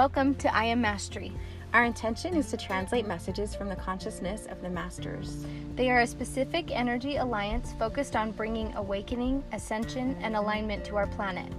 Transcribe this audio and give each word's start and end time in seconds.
Welcome 0.00 0.34
to 0.36 0.56
I 0.56 0.64
Am 0.64 0.80
Mastery. 0.80 1.30
Our 1.74 1.84
intention 1.84 2.34
is 2.34 2.46
to 2.46 2.56
translate 2.56 3.06
messages 3.06 3.54
from 3.54 3.68
the 3.68 3.76
consciousness 3.76 4.46
of 4.46 4.62
the 4.62 4.70
masters. 4.70 5.44
They 5.76 5.90
are 5.90 6.00
a 6.00 6.06
specific 6.06 6.70
energy 6.70 7.16
alliance 7.16 7.74
focused 7.78 8.16
on 8.16 8.30
bringing 8.30 8.74
awakening, 8.76 9.44
ascension, 9.52 10.16
and 10.22 10.36
alignment 10.36 10.86
to 10.86 10.96
our 10.96 11.06
planet. 11.06 11.52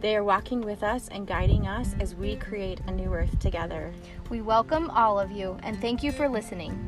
They 0.00 0.14
are 0.14 0.22
walking 0.22 0.60
with 0.60 0.84
us 0.84 1.08
and 1.08 1.26
guiding 1.26 1.66
us 1.66 1.96
as 1.98 2.14
we 2.14 2.36
create 2.36 2.78
a 2.86 2.92
new 2.92 3.12
earth 3.12 3.36
together. 3.40 3.92
We 4.28 4.40
welcome 4.40 4.88
all 4.90 5.18
of 5.18 5.32
you 5.32 5.58
and 5.64 5.80
thank 5.80 6.04
you 6.04 6.12
for 6.12 6.28
listening. 6.28 6.78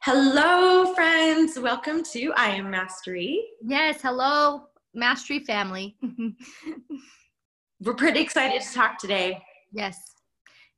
Hello, 0.00 0.92
friends. 0.92 1.58
Welcome 1.58 2.04
to 2.12 2.34
I 2.36 2.50
Am 2.50 2.70
Mastery. 2.70 3.46
Yes, 3.62 4.02
hello, 4.02 4.68
Mastery 4.96 5.40
family. 5.40 5.96
We're 7.80 7.94
pretty 7.94 8.20
excited 8.20 8.62
to 8.62 8.74
talk 8.74 8.98
today. 8.98 9.42
Yes. 9.70 9.98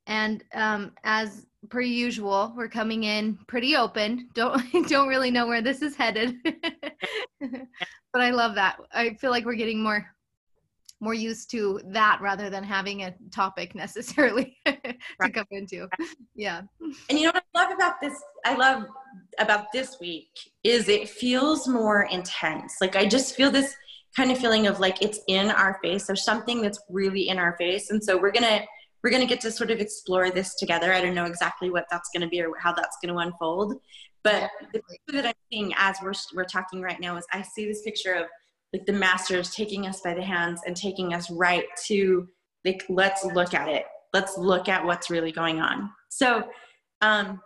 And 0.06 0.42
um, 0.54 0.92
as 1.04 1.46
per 1.70 1.80
usual, 1.80 2.52
we're 2.56 2.68
coming 2.68 3.04
in 3.04 3.38
pretty 3.46 3.76
open. 3.76 4.28
Don't 4.34 4.62
don't 4.88 5.08
really 5.08 5.30
know 5.30 5.46
where 5.46 5.62
this 5.62 5.82
is 5.82 5.94
headed. 5.94 6.36
but 7.40 8.22
I 8.22 8.30
love 8.30 8.54
that. 8.56 8.78
I 8.92 9.14
feel 9.14 9.30
like 9.30 9.44
we're 9.44 9.54
getting 9.54 9.82
more 9.82 10.06
more 11.00 11.14
used 11.14 11.48
to 11.48 11.80
that 11.84 12.18
rather 12.20 12.50
than 12.50 12.64
having 12.64 13.04
a 13.04 13.14
topic 13.30 13.72
necessarily 13.72 14.56
to 14.66 14.76
right. 15.20 15.32
come 15.32 15.46
into. 15.52 15.86
Yeah. 16.34 16.62
And 17.08 17.18
you 17.18 17.26
know 17.26 17.32
what 17.32 17.44
I 17.54 17.62
love 17.62 17.72
about 17.72 18.00
this 18.00 18.20
I 18.44 18.54
love 18.56 18.86
about 19.38 19.66
this 19.72 19.98
week 20.00 20.30
is 20.64 20.88
it 20.88 21.08
feels 21.08 21.68
more 21.68 22.08
intense. 22.10 22.76
Like 22.80 22.96
I 22.96 23.06
just 23.06 23.36
feel 23.36 23.50
this 23.52 23.76
kind 24.16 24.30
of 24.30 24.38
feeling 24.38 24.66
of 24.66 24.80
like 24.80 25.02
it's 25.02 25.20
in 25.28 25.50
our 25.50 25.78
face. 25.82 26.06
There's 26.06 26.24
something 26.24 26.62
that's 26.62 26.80
really 26.88 27.28
in 27.28 27.38
our 27.38 27.56
face. 27.56 27.90
And 27.90 28.02
so 28.02 28.16
we're 28.16 28.32
gonna 28.32 28.62
we're 29.02 29.10
gonna 29.10 29.26
get 29.26 29.40
to 29.42 29.50
sort 29.50 29.70
of 29.70 29.80
explore 29.80 30.30
this 30.30 30.54
together. 30.56 30.92
I 30.92 31.00
don't 31.00 31.14
know 31.14 31.26
exactly 31.26 31.70
what 31.70 31.86
that's 31.90 32.10
gonna 32.12 32.28
be 32.28 32.40
or 32.42 32.52
how 32.58 32.72
that's 32.72 32.96
gonna 33.02 33.18
unfold. 33.18 33.80
But 34.24 34.50
the 34.72 34.80
picture 34.80 35.22
that 35.22 35.26
I'm 35.26 35.34
seeing 35.50 35.72
as 35.76 35.96
we're 36.02 36.14
we're 36.34 36.44
talking 36.44 36.82
right 36.82 37.00
now 37.00 37.16
is 37.16 37.24
I 37.32 37.42
see 37.42 37.66
this 37.66 37.82
picture 37.82 38.14
of 38.14 38.26
like 38.72 38.86
the 38.86 38.92
masters 38.92 39.54
taking 39.54 39.86
us 39.86 40.00
by 40.00 40.14
the 40.14 40.22
hands 40.22 40.60
and 40.66 40.76
taking 40.76 41.14
us 41.14 41.30
right 41.30 41.64
to 41.86 42.28
like 42.64 42.84
let's 42.88 43.24
look 43.24 43.54
at 43.54 43.68
it 43.68 43.84
let's 44.12 44.36
look 44.36 44.68
at 44.68 44.84
what's 44.84 45.10
really 45.10 45.32
going 45.32 45.60
on 45.60 45.90
so 46.08 46.48
um, 47.00 47.40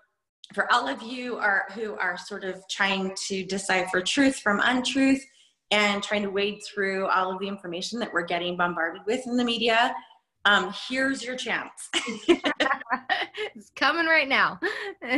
for 0.54 0.72
all 0.72 0.88
of 0.88 1.02
you 1.02 1.36
are 1.36 1.66
who 1.74 1.94
are 1.96 2.16
sort 2.18 2.44
of 2.44 2.62
trying 2.70 3.14
to 3.28 3.44
decipher 3.44 4.00
truth 4.00 4.36
from 4.36 4.60
untruth 4.64 5.24
and 5.72 6.02
trying 6.02 6.22
to 6.22 6.30
wade 6.30 6.60
through 6.72 7.08
all 7.08 7.32
of 7.32 7.40
the 7.40 7.48
information 7.48 7.98
that 7.98 8.12
we're 8.12 8.24
getting 8.24 8.56
bombarded 8.56 9.02
with 9.06 9.26
in 9.26 9.36
the 9.36 9.44
media 9.44 9.94
um, 10.44 10.72
here's 10.88 11.24
your 11.24 11.36
chance 11.36 11.88
it's 11.94 13.70
coming 13.74 14.06
right 14.06 14.28
now 14.28 14.60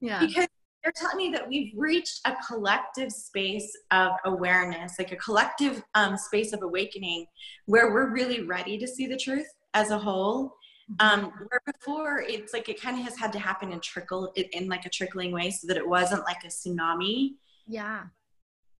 yeah 0.00 0.20
because 0.20 0.46
they're 0.84 0.92
telling 0.94 1.16
me 1.16 1.30
that 1.30 1.48
we've 1.48 1.72
reached 1.74 2.20
a 2.26 2.34
collective 2.46 3.10
space 3.10 3.74
of 3.90 4.12
awareness, 4.26 4.96
like 4.98 5.12
a 5.12 5.16
collective 5.16 5.82
um, 5.94 6.18
space 6.18 6.52
of 6.52 6.62
awakening, 6.62 7.26
where 7.64 7.90
we're 7.90 8.10
really 8.10 8.42
ready 8.42 8.76
to 8.76 8.86
see 8.86 9.06
the 9.06 9.16
truth 9.16 9.46
as 9.72 9.90
a 9.90 9.98
whole. 9.98 10.54
Mm-hmm. 11.00 11.24
Um, 11.24 11.32
where 11.48 11.60
before 11.64 12.20
it's 12.28 12.52
like 12.52 12.68
it 12.68 12.78
kind 12.78 12.98
of 12.98 13.04
has 13.04 13.16
had 13.16 13.32
to 13.32 13.38
happen 13.38 13.72
in 13.72 13.80
trickle 13.80 14.34
in 14.36 14.68
like 14.68 14.84
a 14.84 14.90
trickling 14.90 15.32
way, 15.32 15.50
so 15.50 15.66
that 15.68 15.78
it 15.78 15.88
wasn't 15.88 16.24
like 16.24 16.44
a 16.44 16.48
tsunami. 16.48 17.36
Yeah, 17.66 18.02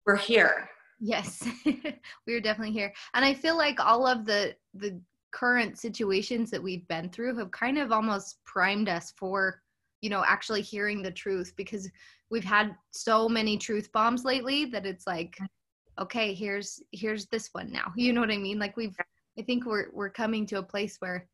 we're 0.07 0.17
here. 0.17 0.69
Yes, 1.01 1.47
we're 2.27 2.41
definitely 2.41 2.73
here, 2.73 2.93
and 3.15 3.25
I 3.25 3.35
feel 3.35 3.57
like 3.57 3.81
all 3.81 4.07
of 4.07 4.25
the 4.25 4.55
the 4.75 5.01
current 5.33 5.79
situations 5.79 6.51
that 6.51 6.63
we've 6.63 6.87
been 6.87 7.11
through 7.11 7.37
have 7.37 7.51
kind 7.51 7.77
of 7.77 7.91
almost 7.91 8.39
primed 8.45 8.89
us 8.89 9.13
for 9.17 9.61
you 10.01 10.09
know 10.09 10.25
actually 10.27 10.63
hearing 10.63 11.03
the 11.03 11.11
truth 11.11 11.53
because 11.57 11.91
we've 12.31 12.45
had 12.45 12.77
so 12.93 13.29
many 13.29 13.59
truth 13.59 13.91
bombs 13.93 14.25
lately 14.25 14.64
that 14.67 14.87
it's 14.87 15.07
like 15.07 15.37
okay 16.01 16.33
here's 16.33 16.81
here's 16.93 17.27
this 17.27 17.48
one 17.53 17.73
now. 17.73 17.93
You 17.97 18.13
know 18.13 18.20
what 18.20 18.31
i 18.31 18.37
mean? 18.37 18.59
Like 18.59 18.77
we've 18.77 18.97
i 19.39 19.43
think 19.43 19.67
we're 19.67 19.87
we're 19.93 20.11
coming 20.11 20.47
to 20.47 20.59
a 20.59 20.63
place 20.63 20.97
where 21.01 21.29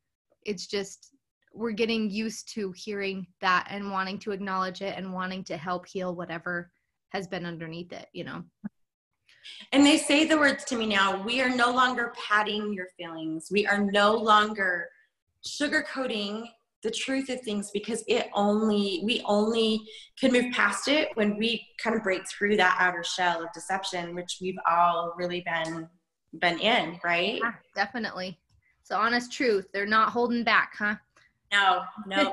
it's 0.44 0.66
just 0.66 1.10
we're 1.53 1.72
getting 1.72 2.09
used 2.09 2.53
to 2.54 2.72
hearing 2.72 3.26
that 3.41 3.66
and 3.70 3.91
wanting 3.91 4.19
to 4.20 4.30
acknowledge 4.30 4.82
it 4.82 4.97
and 4.97 5.12
wanting 5.12 5.44
to 5.44 5.56
help 5.56 5.86
heal 5.86 6.14
whatever 6.14 6.70
has 7.10 7.26
been 7.26 7.47
underneath 7.47 7.93
it 7.93 8.09
you 8.12 8.25
know? 8.25 8.43
And 9.72 9.84
they 9.87 9.97
say 9.97 10.26
the 10.26 10.38
words 10.38 10.65
to 10.65 10.76
me 10.76 10.87
now 10.87 11.22
we 11.22 11.41
are 11.41 11.54
no 11.54 11.72
longer 11.72 12.12
padding 12.28 12.72
your 12.72 12.88
feelings. 12.97 13.48
We 13.50 13.66
are 13.66 13.78
no 13.78 14.15
longer 14.15 14.88
sugarcoating 15.44 16.47
the 16.82 16.91
truth 16.91 17.28
of 17.28 17.41
things 17.43 17.71
because 17.72 18.03
it 18.09 18.28
only 18.34 19.03
we 19.04 19.22
only 19.26 19.82
can 20.19 20.32
move 20.32 20.53
past 20.53 20.88
it 20.88 21.09
when 21.15 21.37
we 21.37 21.66
kind 21.82 21.94
of 21.94 22.03
break 22.03 22.22
through 22.28 22.56
that 22.56 22.76
outer 22.78 23.04
shell 23.04 23.42
of 23.42 23.53
deception 23.53 24.15
which 24.15 24.38
we've 24.41 24.59
all 24.69 25.15
really 25.16 25.42
been 25.42 25.88
been 26.41 26.59
in 26.59 26.98
right? 27.04 27.41
Yeah, 27.42 27.53
definitely. 27.75 28.38
It's 28.81 28.91
honest 28.91 29.32
truth. 29.32 29.66
They're 29.72 29.87
not 29.87 30.10
holding 30.10 30.44
back 30.44 30.72
huh? 30.78 30.97
No 31.53 31.82
no 32.06 32.32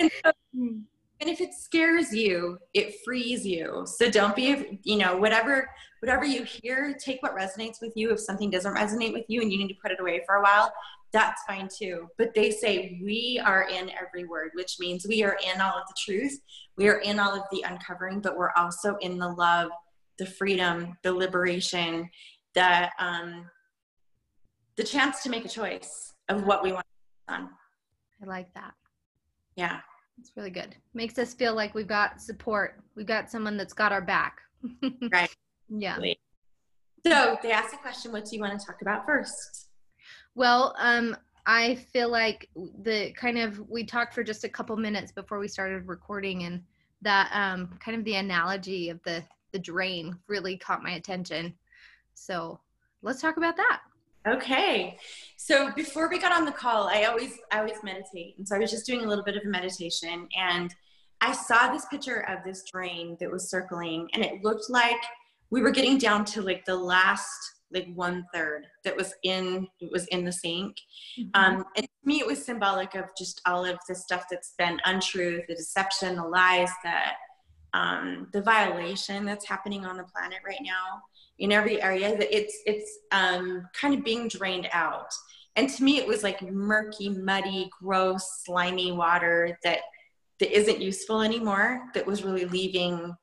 hmm. 0.54 0.78
And, 1.22 1.30
if 1.30 1.40
it 1.40 1.54
scares 1.54 2.12
you 2.12 2.58
it 2.74 2.94
frees 3.04 3.46
you 3.46 3.84
so 3.86 4.10
don't 4.10 4.36
be 4.36 4.80
you 4.82 4.98
know 4.98 5.16
whatever 5.16 5.68
whatever 6.00 6.24
you 6.24 6.42
hear 6.42 6.94
take 6.98 7.22
what 7.22 7.34
resonates 7.34 7.80
with 7.80 7.92
you 7.94 8.10
if 8.10 8.20
something 8.20 8.50
doesn't 8.50 8.74
resonate 8.74 9.12
with 9.12 9.24
you 9.28 9.40
and 9.40 9.50
you 9.50 9.58
need 9.58 9.68
to 9.68 9.78
put 9.80 9.90
it 9.90 10.00
away 10.00 10.20
for 10.26 10.36
a 10.36 10.42
while 10.42 10.72
that's 11.12 11.42
fine 11.44 11.68
too. 11.68 12.08
But 12.16 12.34
they 12.34 12.50
say 12.50 12.98
we 13.04 13.40
are 13.44 13.68
in 13.68 13.90
every 13.90 14.24
word, 14.24 14.50
which 14.54 14.76
means 14.80 15.06
we 15.06 15.22
are 15.22 15.36
in 15.44 15.60
all 15.60 15.74
of 15.74 15.86
the 15.86 15.94
truth, 15.98 16.40
we 16.76 16.88
are 16.88 17.00
in 17.00 17.18
all 17.18 17.34
of 17.34 17.42
the 17.52 17.62
uncovering, 17.62 18.20
but 18.20 18.36
we're 18.36 18.52
also 18.56 18.96
in 19.00 19.18
the 19.18 19.28
love, 19.28 19.70
the 20.18 20.26
freedom, 20.26 20.96
the 21.02 21.12
liberation, 21.12 22.08
the 22.54 22.90
um, 22.98 23.46
the 24.76 24.82
chance 24.82 25.22
to 25.22 25.28
make 25.28 25.44
a 25.44 25.48
choice 25.48 26.14
of 26.30 26.46
what 26.46 26.62
we 26.62 26.72
want 26.72 26.86
to 27.28 27.34
on. 27.34 27.50
I 28.22 28.26
like 28.26 28.52
that. 28.54 28.72
Yeah. 29.54 29.80
It's 30.22 30.30
really 30.36 30.50
good. 30.50 30.76
Makes 30.94 31.18
us 31.18 31.34
feel 31.34 31.52
like 31.56 31.74
we've 31.74 31.88
got 31.88 32.20
support. 32.20 32.80
We've 32.94 33.04
got 33.04 33.28
someone 33.28 33.56
that's 33.56 33.72
got 33.72 33.90
our 33.90 34.00
back. 34.00 34.38
right. 35.12 35.34
Yeah. 35.68 35.98
So 37.04 37.36
they 37.42 37.50
asked 37.50 37.72
the 37.72 37.78
question, 37.78 38.12
what 38.12 38.26
do 38.26 38.36
you 38.36 38.40
want 38.40 38.58
to 38.58 38.64
talk 38.64 38.82
about 38.82 39.04
first? 39.04 39.66
Well, 40.36 40.76
um, 40.78 41.16
I 41.44 41.74
feel 41.74 42.08
like 42.08 42.48
the 42.54 43.12
kind 43.16 43.36
of 43.36 43.68
we 43.68 43.82
talked 43.82 44.14
for 44.14 44.22
just 44.22 44.44
a 44.44 44.48
couple 44.48 44.76
minutes 44.76 45.10
before 45.10 45.40
we 45.40 45.48
started 45.48 45.88
recording, 45.88 46.44
and 46.44 46.62
that 47.00 47.28
um, 47.34 47.76
kind 47.84 47.98
of 47.98 48.04
the 48.04 48.14
analogy 48.14 48.90
of 48.90 49.02
the 49.02 49.24
the 49.50 49.58
drain 49.58 50.16
really 50.28 50.56
caught 50.56 50.84
my 50.84 50.92
attention. 50.92 51.52
So 52.14 52.60
let's 53.02 53.20
talk 53.20 53.38
about 53.38 53.56
that. 53.56 53.80
Okay. 54.26 54.98
So 55.36 55.72
before 55.72 56.08
we 56.08 56.18
got 56.18 56.32
on 56.32 56.44
the 56.44 56.52
call, 56.52 56.88
I 56.88 57.04
always 57.04 57.38
I 57.50 57.58
always 57.58 57.82
meditate, 57.82 58.36
and 58.38 58.46
so 58.46 58.54
I 58.54 58.58
was 58.58 58.70
just 58.70 58.86
doing 58.86 59.04
a 59.04 59.08
little 59.08 59.24
bit 59.24 59.36
of 59.36 59.42
a 59.44 59.48
meditation, 59.48 60.28
and 60.38 60.72
I 61.20 61.32
saw 61.32 61.72
this 61.72 61.86
picture 61.86 62.28
of 62.28 62.44
this 62.44 62.62
drain 62.70 63.16
that 63.20 63.30
was 63.30 63.50
circling, 63.50 64.08
and 64.14 64.24
it 64.24 64.44
looked 64.44 64.70
like 64.70 65.00
we 65.50 65.60
were 65.60 65.70
getting 65.70 65.98
down 65.98 66.24
to 66.26 66.42
like 66.42 66.64
the 66.64 66.76
last 66.76 67.28
like 67.72 67.88
one 67.94 68.24
third 68.32 68.66
that 68.84 68.96
was 68.96 69.14
in 69.22 69.66
was 69.90 70.06
in 70.08 70.24
the 70.24 70.32
sink 70.32 70.76
mm-hmm. 71.18 71.30
um, 71.34 71.64
and 71.76 71.86
to 71.86 71.92
me 72.04 72.20
it 72.20 72.26
was 72.26 72.44
symbolic 72.44 72.94
of 72.94 73.04
just 73.16 73.40
all 73.46 73.64
of 73.64 73.78
the 73.88 73.94
stuff 73.94 74.24
that's 74.30 74.54
been 74.58 74.78
untruth 74.84 75.42
the 75.48 75.54
deception 75.54 76.16
the 76.16 76.22
lies 76.22 76.70
that 76.84 77.14
um, 77.74 78.28
the 78.32 78.42
violation 78.42 79.24
that's 79.24 79.46
happening 79.46 79.86
on 79.86 79.96
the 79.96 80.04
planet 80.04 80.38
right 80.46 80.60
now 80.62 81.00
in 81.38 81.52
every 81.52 81.82
area 81.82 82.16
that 82.16 82.34
it's 82.34 82.56
it's 82.66 82.98
um, 83.10 83.66
kind 83.78 83.94
of 83.94 84.04
being 84.04 84.28
drained 84.28 84.68
out 84.72 85.12
and 85.56 85.68
to 85.68 85.82
me 85.82 85.98
it 85.98 86.06
was 86.06 86.22
like 86.22 86.40
murky 86.42 87.08
muddy 87.08 87.68
gross 87.80 88.42
slimy 88.44 88.92
water 88.92 89.58
that 89.64 89.80
that 90.40 90.56
isn't 90.56 90.80
useful 90.80 91.20
anymore 91.20 91.82
that 91.94 92.06
was 92.06 92.22
really 92.22 92.44
leaving 92.44 93.14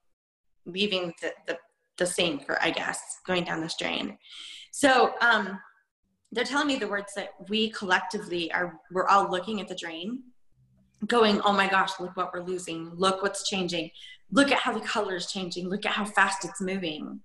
leaving 0.66 1.14
the, 1.22 1.34
the 1.48 1.58
the 2.00 2.06
sink, 2.06 2.46
or 2.50 2.58
I 2.62 2.72
guess, 2.72 3.20
going 3.28 3.44
down 3.44 3.62
this 3.62 3.76
drain. 3.78 4.18
So 4.72 5.14
um, 5.22 5.60
they're 6.32 6.46
telling 6.46 6.68
me 6.68 6.78
the 6.78 6.88
words 6.88 7.14
that 7.16 7.30
we 7.50 7.70
collectively 7.70 8.52
are, 8.52 8.80
we're 8.92 9.08
all 9.08 9.30
looking 9.30 9.62
at 9.62 9.68
the 9.68 9.76
drain, 9.76 10.24
going, 11.06 11.40
oh 11.42 11.54
my 11.54 11.68
gosh, 11.68 11.92
look 12.00 12.18
what 12.18 12.34
we're 12.34 12.44
losing. 12.44 12.90
Look 12.96 13.22
what's 13.22 13.48
changing. 13.48 13.92
Look 14.32 14.52
at 14.52 14.60
how 14.60 14.74
the 14.74 14.86
color 14.86 15.16
is 15.16 15.32
changing. 15.32 15.70
Look 15.70 15.86
at 15.86 15.92
how 15.92 16.06
fast 16.06 16.46
it's 16.46 16.62
moving. 16.62 17.20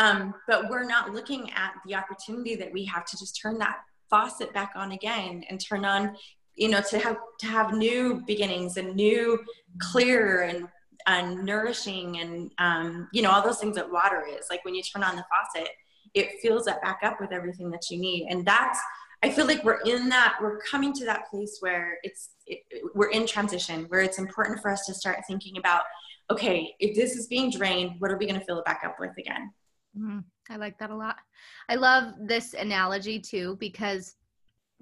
Um, 0.00 0.34
but 0.48 0.68
we're 0.68 0.84
not 0.84 1.12
looking 1.12 1.50
at 1.52 1.74
the 1.86 1.94
opportunity 1.94 2.56
that 2.56 2.72
we 2.72 2.84
have 2.86 3.04
to 3.04 3.18
just 3.18 3.38
turn 3.40 3.58
that 3.58 3.78
faucet 4.08 4.52
back 4.52 4.72
on 4.74 4.92
again 4.92 5.44
and 5.48 5.60
turn 5.60 5.84
on 5.84 6.16
you 6.56 6.68
know 6.68 6.80
to 6.90 6.98
have 6.98 7.16
to 7.38 7.46
have 7.46 7.74
new 7.74 8.22
beginnings 8.26 8.76
and 8.76 8.96
new 8.96 9.38
clear 9.78 10.42
and 10.42 10.66
and 11.06 11.44
nourishing 11.44 12.18
and 12.18 12.50
um, 12.58 13.08
you 13.12 13.22
know 13.22 13.30
all 13.30 13.42
those 13.42 13.58
things 13.58 13.76
that 13.76 13.90
water 13.90 14.26
is 14.28 14.46
like 14.50 14.64
when 14.64 14.74
you 14.74 14.82
turn 14.82 15.04
on 15.04 15.14
the 15.14 15.24
faucet 15.30 15.70
it 16.14 16.40
fills 16.42 16.64
that 16.64 16.82
back 16.82 17.00
up 17.02 17.20
with 17.20 17.32
everything 17.32 17.70
that 17.70 17.90
you 17.90 17.98
need. 17.98 18.26
And 18.28 18.44
that's, 18.44 18.78
I 19.22 19.30
feel 19.30 19.46
like 19.46 19.62
we're 19.64 19.80
in 19.84 20.08
that, 20.08 20.36
we're 20.40 20.60
coming 20.62 20.92
to 20.94 21.04
that 21.04 21.28
place 21.30 21.58
where 21.60 21.98
it's, 22.02 22.30
it, 22.46 22.60
we're 22.94 23.10
in 23.10 23.26
transition, 23.26 23.84
where 23.88 24.00
it's 24.00 24.18
important 24.18 24.60
for 24.60 24.70
us 24.70 24.86
to 24.86 24.94
start 24.94 25.18
thinking 25.26 25.58
about, 25.58 25.82
okay, 26.30 26.74
if 26.80 26.96
this 26.96 27.16
is 27.16 27.26
being 27.26 27.50
drained, 27.50 27.96
what 27.98 28.10
are 28.10 28.16
we 28.16 28.26
going 28.26 28.38
to 28.38 28.46
fill 28.46 28.58
it 28.58 28.64
back 28.64 28.82
up 28.84 28.96
with 28.98 29.16
again? 29.18 29.52
Mm-hmm. 29.98 30.20
I 30.50 30.56
like 30.56 30.78
that 30.78 30.90
a 30.90 30.96
lot. 30.96 31.16
I 31.68 31.76
love 31.76 32.14
this 32.20 32.54
analogy 32.54 33.18
too, 33.20 33.56
because 33.60 34.16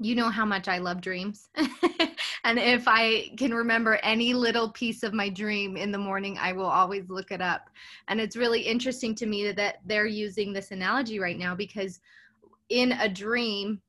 you 0.01 0.15
know 0.15 0.29
how 0.31 0.45
much 0.45 0.69
I 0.69 0.79
love 0.79 1.01
dreams. 1.01 1.49
and 2.45 2.59
if 2.59 2.85
I 2.87 3.31
can 3.37 3.53
remember 3.53 3.99
any 4.03 4.33
little 4.33 4.71
piece 4.71 5.03
of 5.03 5.13
my 5.13 5.29
dream 5.29 5.77
in 5.77 5.91
the 5.91 5.99
morning, 5.99 6.39
I 6.41 6.53
will 6.53 6.67
always 6.67 7.11
look 7.11 7.33
it 7.33 7.41
up. 7.41 7.69
And 8.07 8.21
it's 8.21 8.37
really 8.37 8.61
interesting 8.61 9.15
to 9.17 9.27
me 9.27 9.51
that 9.51 9.79
they're 9.85 10.07
using 10.07 10.53
this 10.53 10.71
analogy 10.71 11.19
right 11.19 11.39
now 11.39 11.55
because 11.55 12.01
in 12.69 12.93
a 12.93 13.09
dream, 13.09 13.81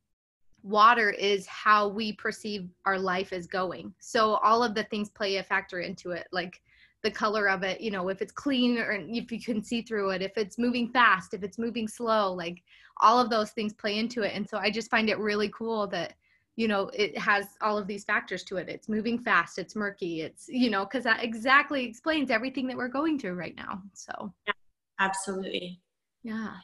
water 0.64 1.12
is 1.12 1.46
how 1.48 1.88
we 1.88 2.14
perceive 2.14 2.70
our 2.86 2.98
life 3.00 3.32
is 3.32 3.48
going. 3.48 3.94
So 4.00 4.36
all 4.36 4.64
of 4.64 4.74
the 4.74 4.84
things 4.84 5.10
play 5.10 5.38
a 5.38 5.44
factor 5.44 5.80
into 5.80 6.12
it. 6.12 6.28
Like 6.32 6.62
the 7.02 7.12
color 7.12 7.48
of 7.50 7.64
it 7.64 7.80
you 7.80 7.92
know 7.92 8.10
if 8.10 8.22
it's 8.22 8.32
clean 8.32 8.78
or 8.78 8.92
if 8.92 9.32
you 9.32 9.42
can 9.42 9.64
see 9.64 9.82
through 9.82 10.10
it 10.10 10.22
if 10.22 10.38
it's 10.38 10.58
moving 10.58 10.90
fast 10.90 11.34
if 11.34 11.44
it's 11.44 11.58
moving 11.58 11.88
slow 11.88 12.34
like 12.34 12.62
all 13.02 13.20
of 13.20 13.30
those 13.30 13.52
things 13.52 13.74
play 13.74 13.98
into 13.98 14.24
it. 14.24 14.34
And 14.36 14.48
so 14.48 14.58
i 14.58 14.70
just 14.70 14.92
find 14.92 15.10
it 15.10 15.18
really 15.18 15.50
cool 15.50 15.88
that 15.88 16.14
you 16.56 16.68
know 16.68 16.90
it 16.94 17.18
has 17.18 17.48
all 17.62 17.78
of 17.78 17.88
these 17.88 18.04
factors 18.04 18.44
to 18.44 18.58
it. 18.58 18.68
It's 18.68 18.90
moving 18.90 19.18
fast 19.18 19.58
it's 19.58 19.76
murky 19.76 20.22
it's 20.22 20.48
you 20.50 20.70
know 20.70 20.84
because 20.84 21.04
that 21.06 21.24
exactly 21.24 21.86
explains 21.86 22.32
everything 22.32 22.68
that 22.68 22.78
we're 22.78 22.90
going 22.90 23.18
through 23.18 23.36
right 23.36 23.56
now 23.56 23.82
so. 23.94 24.34
Yeah, 24.46 24.54
absolutely. 25.00 25.82
Yeah. 26.24 26.56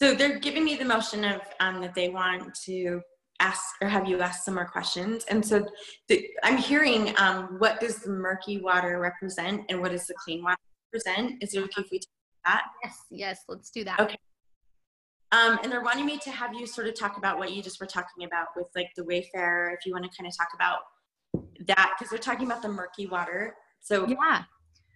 So 0.00 0.14
they're 0.14 0.38
giving 0.38 0.64
me 0.64 0.76
the 0.76 0.84
motion 0.84 1.24
of 1.24 1.42
um, 1.60 1.80
that 1.82 1.94
they 1.94 2.08
want 2.08 2.54
to 2.66 3.02
ask 3.40 3.74
or 3.80 3.88
have 3.88 4.06
you 4.06 4.20
asked 4.20 4.44
some 4.44 4.54
more 4.54 4.66
questions. 4.66 5.24
And 5.28 5.44
so 5.44 5.66
the, 6.08 6.28
I'm 6.44 6.58
hearing 6.58 7.14
um, 7.18 7.56
what 7.58 7.80
does 7.80 7.96
the 7.96 8.10
murky 8.10 8.60
water 8.60 9.00
represent 9.00 9.64
and 9.68 9.80
what 9.80 9.90
does 9.90 10.06
the 10.06 10.14
clean 10.14 10.42
water 10.42 10.56
represent? 10.92 11.42
Is 11.42 11.54
it 11.54 11.62
okay 11.64 11.82
if 11.82 11.90
we 11.90 11.98
talk 11.98 12.08
that? 12.44 12.62
Yes, 12.84 12.98
yes, 13.10 13.40
let's 13.48 13.70
do 13.70 13.84
that. 13.84 13.98
Okay. 13.98 14.18
Um, 15.32 15.58
and 15.62 15.70
they're 15.70 15.82
wanting 15.82 16.06
me 16.06 16.18
to 16.18 16.30
have 16.30 16.54
you 16.54 16.66
sort 16.66 16.88
of 16.88 16.98
talk 16.98 17.16
about 17.16 17.38
what 17.38 17.52
you 17.52 17.62
just 17.62 17.80
were 17.80 17.86
talking 17.86 18.24
about 18.24 18.48
with 18.56 18.66
like 18.74 18.88
the 18.96 19.02
Wayfair, 19.02 19.72
if 19.72 19.86
you 19.86 19.92
want 19.92 20.04
to 20.04 20.10
kind 20.16 20.26
of 20.26 20.36
talk 20.36 20.48
about 20.54 20.78
that, 21.66 21.94
because 21.96 22.10
they're 22.10 22.18
talking 22.18 22.46
about 22.46 22.62
the 22.62 22.68
murky 22.68 23.06
water. 23.06 23.54
So 23.80 24.06
yeah, 24.06 24.42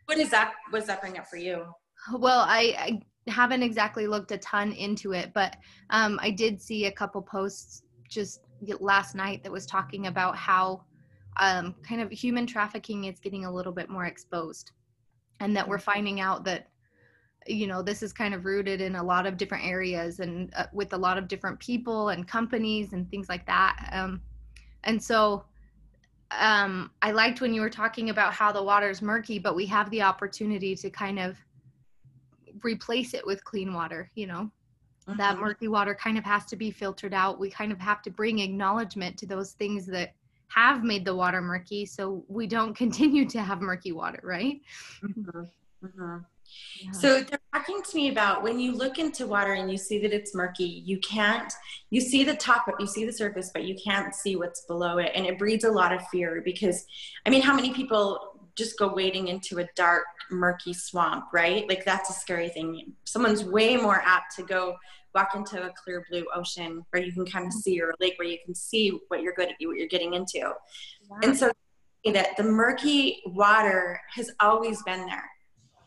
what 0.07 0.19
does 0.19 0.31
that 0.31 0.55
what 0.71 0.81
does 0.81 0.89
that 0.89 1.01
bring 1.01 1.19
up 1.19 1.29
for 1.29 1.37
you? 1.37 1.65
Well, 2.13 2.41
I, 2.41 3.01
I 3.27 3.31
haven't 3.31 3.63
exactly 3.63 4.09
looked 4.09 4.33
a 4.33 4.39
ton 4.39 4.73
into 4.73 5.13
it, 5.13 5.33
but 5.35 5.57
um, 5.91 6.19
I 6.21 6.31
did 6.31 6.61
see 6.61 6.87
a 6.87 6.93
couple 6.93 7.23
posts 7.23 7.85
just 8.09 8.41
last 8.81 9.15
night 9.15 9.43
that 9.43 9.53
was 9.53 9.67
talking 9.67 10.07
about 10.07 10.37
how 10.37 10.83
um, 11.37 11.75
kind 11.83 12.01
of 12.01 12.11
human 12.11 12.47
trafficking 12.47 13.05
is 13.05 13.19
getting 13.19 13.45
a 13.45 13.53
little 13.53 13.73
bit 13.73 13.89
more 13.89 14.05
exposed 14.05 14.73
and 15.41 15.57
that 15.57 15.67
we're 15.67 15.77
mm-hmm. 15.77 15.91
finding 15.91 16.21
out 16.21 16.45
that 16.45 16.69
you 17.47 17.67
know 17.67 17.83
this 17.83 18.03
is 18.03 18.13
kind 18.13 18.33
of 18.33 18.45
rooted 18.45 18.81
in 18.81 18.97
a 18.97 19.03
lot 19.03 19.27
of 19.27 19.37
different 19.37 19.67
areas 19.67 20.21
and 20.21 20.53
uh, 20.57 20.65
with 20.73 20.93
a 20.95 20.97
lot 20.97 21.19
of 21.19 21.29
different 21.29 21.59
people 21.61 22.09
and 22.09 22.27
companies 22.27 22.93
and 22.93 23.11
things 23.11 23.29
like 23.29 23.45
that 23.47 23.91
um, 23.93 24.21
and 24.85 25.03
so 25.03 25.45
um, 26.31 26.91
i 27.03 27.11
liked 27.11 27.41
when 27.41 27.53
you 27.53 27.61
were 27.61 27.71
talking 27.71 28.11
about 28.11 28.33
how 28.33 28.51
the 28.51 28.63
water 28.63 28.89
is 28.89 29.03
murky 29.03 29.39
but 29.39 29.55
we 29.55 29.67
have 29.67 29.91
the 29.91 30.01
opportunity 30.01 30.75
to 30.75 30.89
kind 30.89 31.19
of 31.19 31.37
replace 32.63 33.13
it 33.13 33.27
with 33.27 33.45
clean 33.45 33.75
water 33.75 34.09
you 34.15 34.27
know 34.27 34.51
mm-hmm. 35.09 35.19
that 35.19 35.39
murky 35.39 35.69
water 35.69 35.95
kind 35.95 36.19
of 36.19 36.25
has 36.25 36.45
to 36.47 36.57
be 36.57 36.71
filtered 36.71 37.15
out. 37.15 37.39
We 37.39 37.51
kind 37.51 37.73
of 37.73 37.79
have 37.81 38.03
to 38.03 38.11
bring 38.11 38.39
acknowledgement 38.41 39.17
to 39.19 39.27
those 39.27 39.53
things 39.53 39.87
that 39.87 40.15
have 40.49 40.85
made 40.85 41.05
the 41.05 41.15
water 41.15 41.41
murky 41.41 41.85
so 41.87 42.25
we 42.29 42.47
don't 42.47 42.75
continue 42.85 43.29
to 43.31 43.43
have 43.43 43.61
murky 43.61 43.93
water, 43.93 44.21
right? 44.23 44.61
Mm-hmm. 45.03 45.41
Mm-hmm. 45.87 46.17
Yeah. 46.81 46.93
So 46.93 47.23
they're 47.23 47.39
talking 47.53 47.83
to 47.83 47.97
me 47.97 48.11
about 48.11 48.43
when 48.43 48.61
you 48.61 48.73
look 48.73 48.99
into 48.99 49.27
water 49.27 49.55
and 49.55 49.71
you 49.71 49.77
see 49.77 49.99
that 50.01 50.13
it's 50.13 50.35
murky, 50.35 50.83
you 50.85 50.99
can't, 50.99 51.53
you 51.91 52.01
see 52.01 52.23
the 52.23 52.37
top, 52.37 52.67
you 52.79 52.87
see 52.87 53.05
the 53.05 53.13
surface, 53.13 53.51
but 53.53 53.65
you 53.65 53.77
can't 53.83 54.15
see 54.15 54.37
what's 54.37 54.63
below 54.63 54.99
it. 54.99 55.11
And 55.15 55.27
it 55.27 55.39
breeds 55.39 55.65
a 55.65 55.71
lot 55.71 55.93
of 55.93 56.07
fear 56.09 56.43
because, 56.45 56.87
I 57.27 57.31
mean, 57.31 57.43
how 57.43 57.55
many 57.55 57.73
people 57.73 58.34
just 58.57 58.79
go 58.79 58.93
wading 58.93 59.29
into 59.29 59.59
a 59.59 59.69
dark, 59.75 60.05
murky 60.31 60.73
swamp, 60.73 61.25
right? 61.33 61.69
Like 61.69 61.85
that's 61.85 62.11
a 62.11 62.13
scary 62.13 62.49
thing. 62.49 62.93
Someone's 63.05 63.45
way 63.45 63.77
more 63.77 64.01
apt 64.05 64.37
to 64.37 64.43
go 64.43 64.77
walk 65.15 65.35
into 65.35 65.63
a 65.63 65.73
clear 65.83 66.05
blue 66.11 66.25
ocean 66.35 66.85
where 66.91 67.03
you 67.03 67.13
can 67.13 67.25
kind 67.25 67.47
of 67.47 67.53
see 67.53 67.81
or 67.81 67.91
a 67.91 67.95
lake 68.01 68.15
where 68.19 68.29
you 68.29 68.39
can 68.45 68.55
see 68.55 68.99
what 69.09 69.23
you're 69.23 69.35
good 69.35 69.49
at, 69.49 69.55
what 69.61 69.77
you're 69.77 69.89
getting 69.89 70.15
into. 70.15 70.53
Wow. 71.09 71.19
And 71.23 71.37
so 71.37 71.51
that 72.13 72.37
the 72.37 72.43
murky 72.43 73.23
water 73.27 74.01
has 74.15 74.31
always 74.41 74.83
been 74.83 75.07
there, 75.07 75.31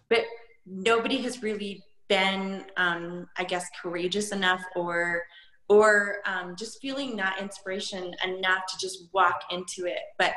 but 0.10 0.22
nobody 0.66 1.18
has 1.22 1.44
really 1.44 1.84
been, 2.08 2.66
um, 2.78 3.28
I 3.38 3.44
guess, 3.44 3.68
courageous 3.82 4.32
enough 4.32 4.62
or 4.76 5.24
or 5.70 6.20
um, 6.26 6.56
just 6.56 6.80
feeling 6.82 7.18
that 7.18 7.38
inspiration 7.42 8.16
enough 8.24 8.66
to 8.68 8.78
just 8.80 9.10
walk 9.14 9.42
into 9.52 9.86
it. 9.86 10.00
But 10.18 10.34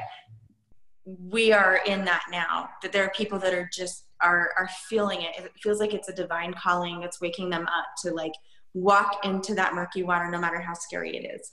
we 1.05 1.53
are 1.53 1.81
in 1.87 2.05
that 2.05 2.25
now 2.31 2.69
that 2.83 2.93
there 2.93 3.05
are 3.05 3.11
people 3.11 3.39
that 3.39 3.55
are 3.55 3.69
just 3.73 4.07
are 4.21 4.51
are 4.59 4.69
feeling 4.89 5.23
it. 5.23 5.35
It 5.39 5.53
feels 5.61 5.81
like 5.81 5.95
it's 5.95 6.09
a 6.09 6.15
divine 6.15 6.55
calling 6.55 7.01
that's 7.01 7.21
waking 7.21 7.51
them 7.51 7.67
up 7.67 7.87
to 8.03 8.13
like 8.13 8.33
walk 8.75 9.25
into 9.25 9.55
that 9.55 9.75
murky 9.75 10.03
water 10.03 10.31
no 10.31 10.39
matter 10.39 10.61
how 10.61 10.75
scary 10.75 11.17
it 11.17 11.35
is. 11.35 11.53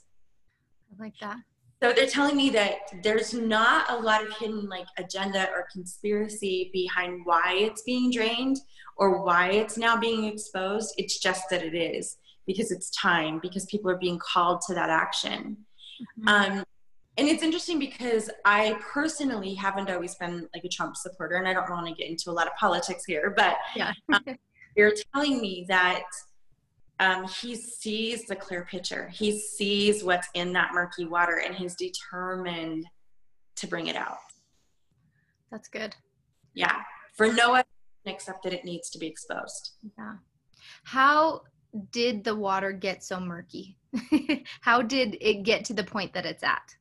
I 0.92 1.02
like 1.02 1.14
that. 1.20 1.38
So 1.80 1.92
they're 1.92 2.06
telling 2.06 2.36
me 2.36 2.50
that 2.50 2.78
there's 3.02 3.32
not 3.32 3.88
a 3.90 3.96
lot 3.96 4.26
of 4.26 4.32
hidden 4.36 4.68
like 4.68 4.86
agenda 4.98 5.48
or 5.50 5.68
conspiracy 5.72 6.70
behind 6.72 7.20
why 7.24 7.54
it's 7.56 7.82
being 7.82 8.10
drained 8.10 8.56
or 8.96 9.24
why 9.24 9.50
it's 9.50 9.78
now 9.78 9.96
being 9.96 10.24
exposed. 10.24 10.94
It's 10.98 11.20
just 11.20 11.44
that 11.50 11.62
it 11.62 11.76
is 11.76 12.16
because 12.46 12.72
it's 12.72 12.90
time 12.90 13.38
because 13.40 13.64
people 13.66 13.90
are 13.90 13.98
being 13.98 14.18
called 14.18 14.60
to 14.66 14.74
that 14.74 14.90
action. 14.90 15.58
Mm-hmm. 16.20 16.28
um, 16.28 16.64
and 17.18 17.26
it's 17.28 17.42
interesting 17.42 17.80
because 17.80 18.30
I 18.44 18.78
personally 18.80 19.54
haven't 19.54 19.90
always 19.90 20.14
been 20.14 20.48
like 20.54 20.64
a 20.64 20.68
Trump 20.68 20.96
supporter, 20.96 21.34
and 21.34 21.48
I 21.48 21.52
don't 21.52 21.68
want 21.68 21.88
to 21.88 21.92
get 21.92 22.08
into 22.08 22.30
a 22.30 22.32
lot 22.32 22.46
of 22.46 22.54
politics 22.54 23.04
here, 23.04 23.34
but 23.36 23.56
yeah. 23.74 23.92
um, 24.12 24.24
you're 24.76 24.92
telling 25.12 25.40
me 25.40 25.66
that 25.68 26.04
um, 27.00 27.26
he 27.26 27.56
sees 27.56 28.26
the 28.26 28.36
clear 28.36 28.64
picture. 28.64 29.08
He 29.12 29.36
sees 29.36 30.04
what's 30.04 30.28
in 30.34 30.52
that 30.52 30.70
murky 30.72 31.06
water, 31.06 31.42
and 31.44 31.56
he's 31.56 31.74
determined 31.74 32.86
to 33.56 33.66
bring 33.66 33.88
it 33.88 33.96
out. 33.96 34.18
That's 35.50 35.68
good. 35.68 35.96
Yeah, 36.54 36.82
for 37.14 37.32
no 37.32 37.54
other 37.54 37.64
except 38.06 38.44
that 38.44 38.52
it 38.52 38.64
needs 38.64 38.90
to 38.90 38.98
be 38.98 39.06
exposed. 39.08 39.72
Yeah. 39.98 40.14
How 40.84 41.42
did 41.90 42.24
the 42.24 42.34
water 42.34 42.72
get 42.72 43.02
so 43.02 43.18
murky? 43.20 43.76
How 44.60 44.82
did 44.82 45.16
it 45.20 45.42
get 45.42 45.64
to 45.66 45.74
the 45.74 45.84
point 45.84 46.14
that 46.14 46.24
it's 46.24 46.42
at? 46.42 46.76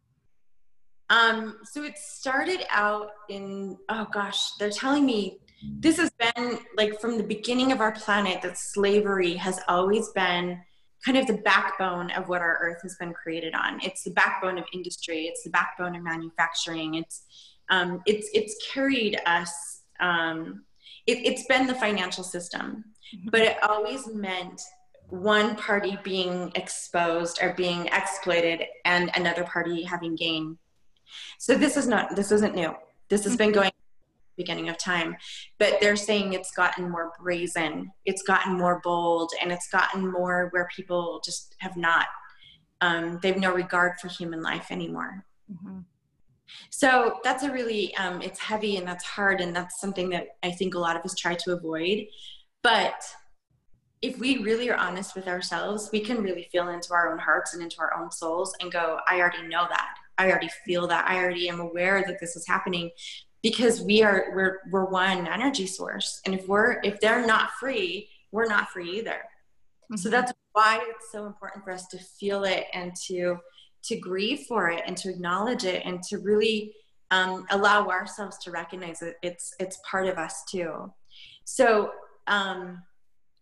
Um, 1.10 1.60
so 1.64 1.84
it 1.84 1.98
started 1.98 2.66
out 2.70 3.10
in, 3.30 3.78
oh 3.90 4.08
gosh, 4.12 4.52
they're 4.60 4.70
telling 4.70 5.06
me 5.06 5.40
this 5.80 5.98
has 5.98 6.12
been 6.12 6.60
like 6.76 7.00
from 7.00 7.18
the 7.18 7.24
beginning 7.24 7.72
of 7.72 7.82
our 7.82 7.94
planet 7.94 8.42
that 8.42 8.58
slavery 8.58 9.34
has 9.36 9.60
always 9.68 10.10
been 10.10 10.60
kind 11.06 11.18
of 11.18 11.26
the 11.28 11.38
backbone 11.38 12.12
of 12.12 12.28
what 12.28 12.42
our 12.42 12.58
earth 12.62 12.82
has 12.82 12.96
been 13.00 13.14
created 13.14 13.54
on. 13.54 13.80
It's 13.82 14.04
the 14.04 14.12
backbone 14.12 14.58
of 14.58 14.66
industry. 14.74 15.26
It's 15.26 15.44
the 15.44 15.50
backbone 15.50 15.96
of 15.96 16.04
manufacturing. 16.04 16.96
It's, 16.96 17.24
um, 17.70 18.02
it's, 18.06 18.30
it's 18.34 18.58
carried 18.72 19.20
us, 19.26 19.84
um, 20.00 20.64
it, 21.06 21.20
it's 21.26 21.46
been 21.48 21.68
the 21.68 21.76
financial 21.76 22.24
system, 22.24 22.84
mm-hmm. 23.16 23.30
but 23.30 23.42
it 23.42 23.58
always 23.64 24.08
meant 24.08 24.62
one 25.10 25.56
party 25.56 25.98
being 26.04 26.52
exposed 26.56 27.40
or 27.42 27.54
being 27.54 27.86
exploited 27.88 28.64
and 28.84 29.10
another 29.16 29.46
party 29.46 29.84
having 29.84 30.16
gain 30.16 30.58
so 31.38 31.56
this 31.56 31.78
is 31.78 31.88
not 31.88 32.16
this 32.16 32.32
isn't 32.32 32.56
new. 32.56 32.76
This 33.10 33.24
has 33.24 33.36
been 33.36 33.52
going 33.52 33.72
beginning 34.36 34.70
of 34.70 34.78
time. 34.78 35.18
But 35.58 35.78
they're 35.82 35.96
saying 35.96 36.34
it's 36.34 36.52
gotten 36.52 36.90
more 36.90 37.12
brazen. 37.20 37.92
It's 38.06 38.22
gotten 38.22 38.54
more 38.54 38.80
bold 38.84 39.32
and 39.42 39.52
it's 39.52 39.68
gotten 39.68 40.12
more 40.12 40.50
where 40.52 40.70
people 40.76 41.22
just 41.26 41.56
have 41.60 41.76
not 41.76 42.06
um, 42.82 43.20
they 43.22 43.30
have 43.30 43.42
no 43.42 43.54
regard 43.54 43.94
for 44.00 44.08
human 44.08 44.42
life 44.42 44.68
anymore. 44.72 45.26
Mm-hmm. 45.52 45.80
so 46.70 47.20
that's 47.24 47.44
a 47.44 47.52
really 47.52 47.96
um, 47.96 48.22
it's 48.22 48.38
heavy 48.38 48.76
and 48.76 48.86
that's 48.86 49.06
hard 49.06 49.40
and 49.40 49.56
that's 49.56 49.80
something 49.80 50.10
that 50.10 50.28
i 50.44 50.52
think 50.52 50.76
a 50.76 50.80
lot 50.80 50.98
of 50.98 51.06
us 51.06 51.16
try 51.16 51.36
to 51.36 51.54
avoid. 51.54 52.06
But 52.64 53.02
if 54.02 54.20
we 54.20 54.40
really 54.40 54.70
are 54.70 54.76
honest 54.76 55.16
with 55.16 55.30
ourselves 55.30 55.90
we 55.94 56.02
can 56.02 56.22
really 56.22 56.50
feel 56.52 56.68
into 56.68 56.94
our 56.94 57.14
own 57.14 57.18
hearts 57.18 57.54
and 57.54 57.64
into 57.64 57.80
our 57.80 57.94
own 57.98 58.12
souls 58.12 58.54
and 58.60 58.72
go 58.72 59.00
i 59.08 59.22
already 59.22 59.48
know 59.48 59.66
that 59.70 59.96
I 60.18 60.30
already 60.30 60.50
feel 60.66 60.88
that. 60.88 61.08
I 61.08 61.18
already 61.18 61.50
am 61.50 61.60
aware 61.60 62.04
that 62.06 62.20
this 62.20 62.36
is 62.36 62.48
happening 62.48 62.92
because 63.42 63.82
we 63.82 64.04
are 64.04 64.28
we're 64.36 64.60
we're 64.72 64.86
one 64.86 65.28
energy 65.28 65.68
source. 65.68 66.22
And 66.26 66.34
if 66.34 66.48
we're 66.48 66.80
if 66.84 67.00
they're 67.00 67.26
not 67.26 67.52
free, 67.60 68.10
we're 68.32 68.48
not 68.48 68.70
free 68.70 69.00
either. 69.00 69.22
Mm-hmm. 69.92 69.98
So 69.98 70.10
that's 70.10 70.34
why 70.54 70.80
it's 70.90 71.12
so 71.12 71.26
important 71.26 71.64
for 71.64 71.72
us 71.72 71.88
to 71.88 71.98
feel 71.98 72.44
it 72.44 72.66
and 72.74 72.94
to 73.08 73.38
to 73.84 73.96
grieve 73.96 74.42
for 74.48 74.70
it 74.70 74.82
and 74.86 74.98
to 74.98 75.10
acknowledge 75.10 75.64
it 75.64 75.84
and 75.86 76.04
to 76.04 76.18
really 76.18 76.74
um, 77.12 77.46
allow 77.52 77.88
ourselves 77.88 78.38
to 78.40 78.52
recognize 78.52 79.02
it. 79.02 79.16
it's 79.22 79.54
it's 79.60 79.80
part 79.90 80.08
of 80.08 80.18
us 80.18 80.44
too. 80.50 80.92
So 81.46 81.92
um, 82.28 82.84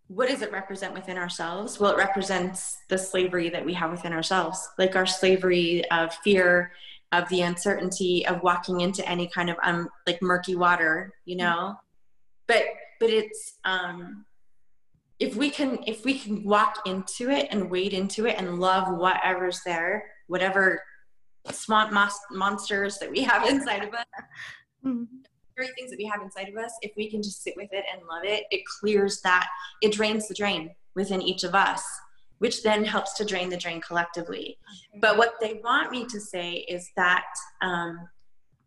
what 0.07 0.29
does 0.29 0.41
it 0.41 0.51
represent 0.51 0.93
within 0.93 1.17
ourselves? 1.17 1.79
Well, 1.79 1.91
it 1.91 1.97
represents 1.97 2.77
the 2.89 2.97
slavery 2.97 3.49
that 3.49 3.65
we 3.65 3.73
have 3.73 3.91
within 3.91 4.13
ourselves, 4.13 4.69
like 4.77 4.95
our 4.95 5.05
slavery 5.05 5.89
of 5.89 6.13
fear, 6.15 6.71
of 7.11 7.27
the 7.29 7.41
uncertainty 7.41 8.25
of 8.27 8.43
walking 8.43 8.81
into 8.81 9.07
any 9.07 9.27
kind 9.27 9.49
of 9.49 9.57
um 9.63 9.89
like 10.05 10.21
murky 10.21 10.55
water, 10.55 11.13
you 11.25 11.37
know. 11.37 11.45
Mm-hmm. 11.45 11.73
But 12.47 12.63
but 12.99 13.09
it's 13.09 13.55
um 13.63 14.25
if 15.19 15.35
we 15.35 15.49
can 15.49 15.79
if 15.87 16.03
we 16.03 16.19
can 16.19 16.43
walk 16.43 16.79
into 16.85 17.29
it 17.29 17.47
and 17.51 17.69
wade 17.69 17.93
into 17.93 18.25
it 18.27 18.37
and 18.37 18.59
love 18.59 18.95
whatever's 18.97 19.61
there, 19.65 20.05
whatever 20.27 20.81
swamp 21.51 21.91
monsters 22.31 22.97
that 22.99 23.09
we 23.09 23.21
have 23.21 23.45
inside 23.49 23.83
of 23.83 23.93
us. 23.93 24.05
Things 25.57 25.89
that 25.89 25.97
we 25.97 26.05
have 26.05 26.21
inside 26.21 26.49
of 26.49 26.57
us, 26.57 26.73
if 26.81 26.91
we 26.97 27.09
can 27.09 27.23
just 27.23 27.41
sit 27.41 27.53
with 27.55 27.69
it 27.71 27.85
and 27.91 28.05
love 28.07 28.23
it, 28.25 28.43
it 28.51 28.63
clears 28.79 29.21
that, 29.21 29.47
it 29.81 29.93
drains 29.93 30.27
the 30.27 30.33
drain 30.33 30.75
within 30.95 31.21
each 31.21 31.45
of 31.45 31.55
us, 31.55 31.81
which 32.39 32.61
then 32.61 32.83
helps 32.83 33.13
to 33.13 33.25
drain 33.25 33.49
the 33.49 33.55
drain 33.55 33.79
collectively. 33.79 34.57
But 34.99 35.17
what 35.17 35.35
they 35.39 35.61
want 35.63 35.91
me 35.91 36.05
to 36.07 36.19
say 36.19 36.65
is 36.67 36.91
that 36.97 37.25
um, 37.61 38.09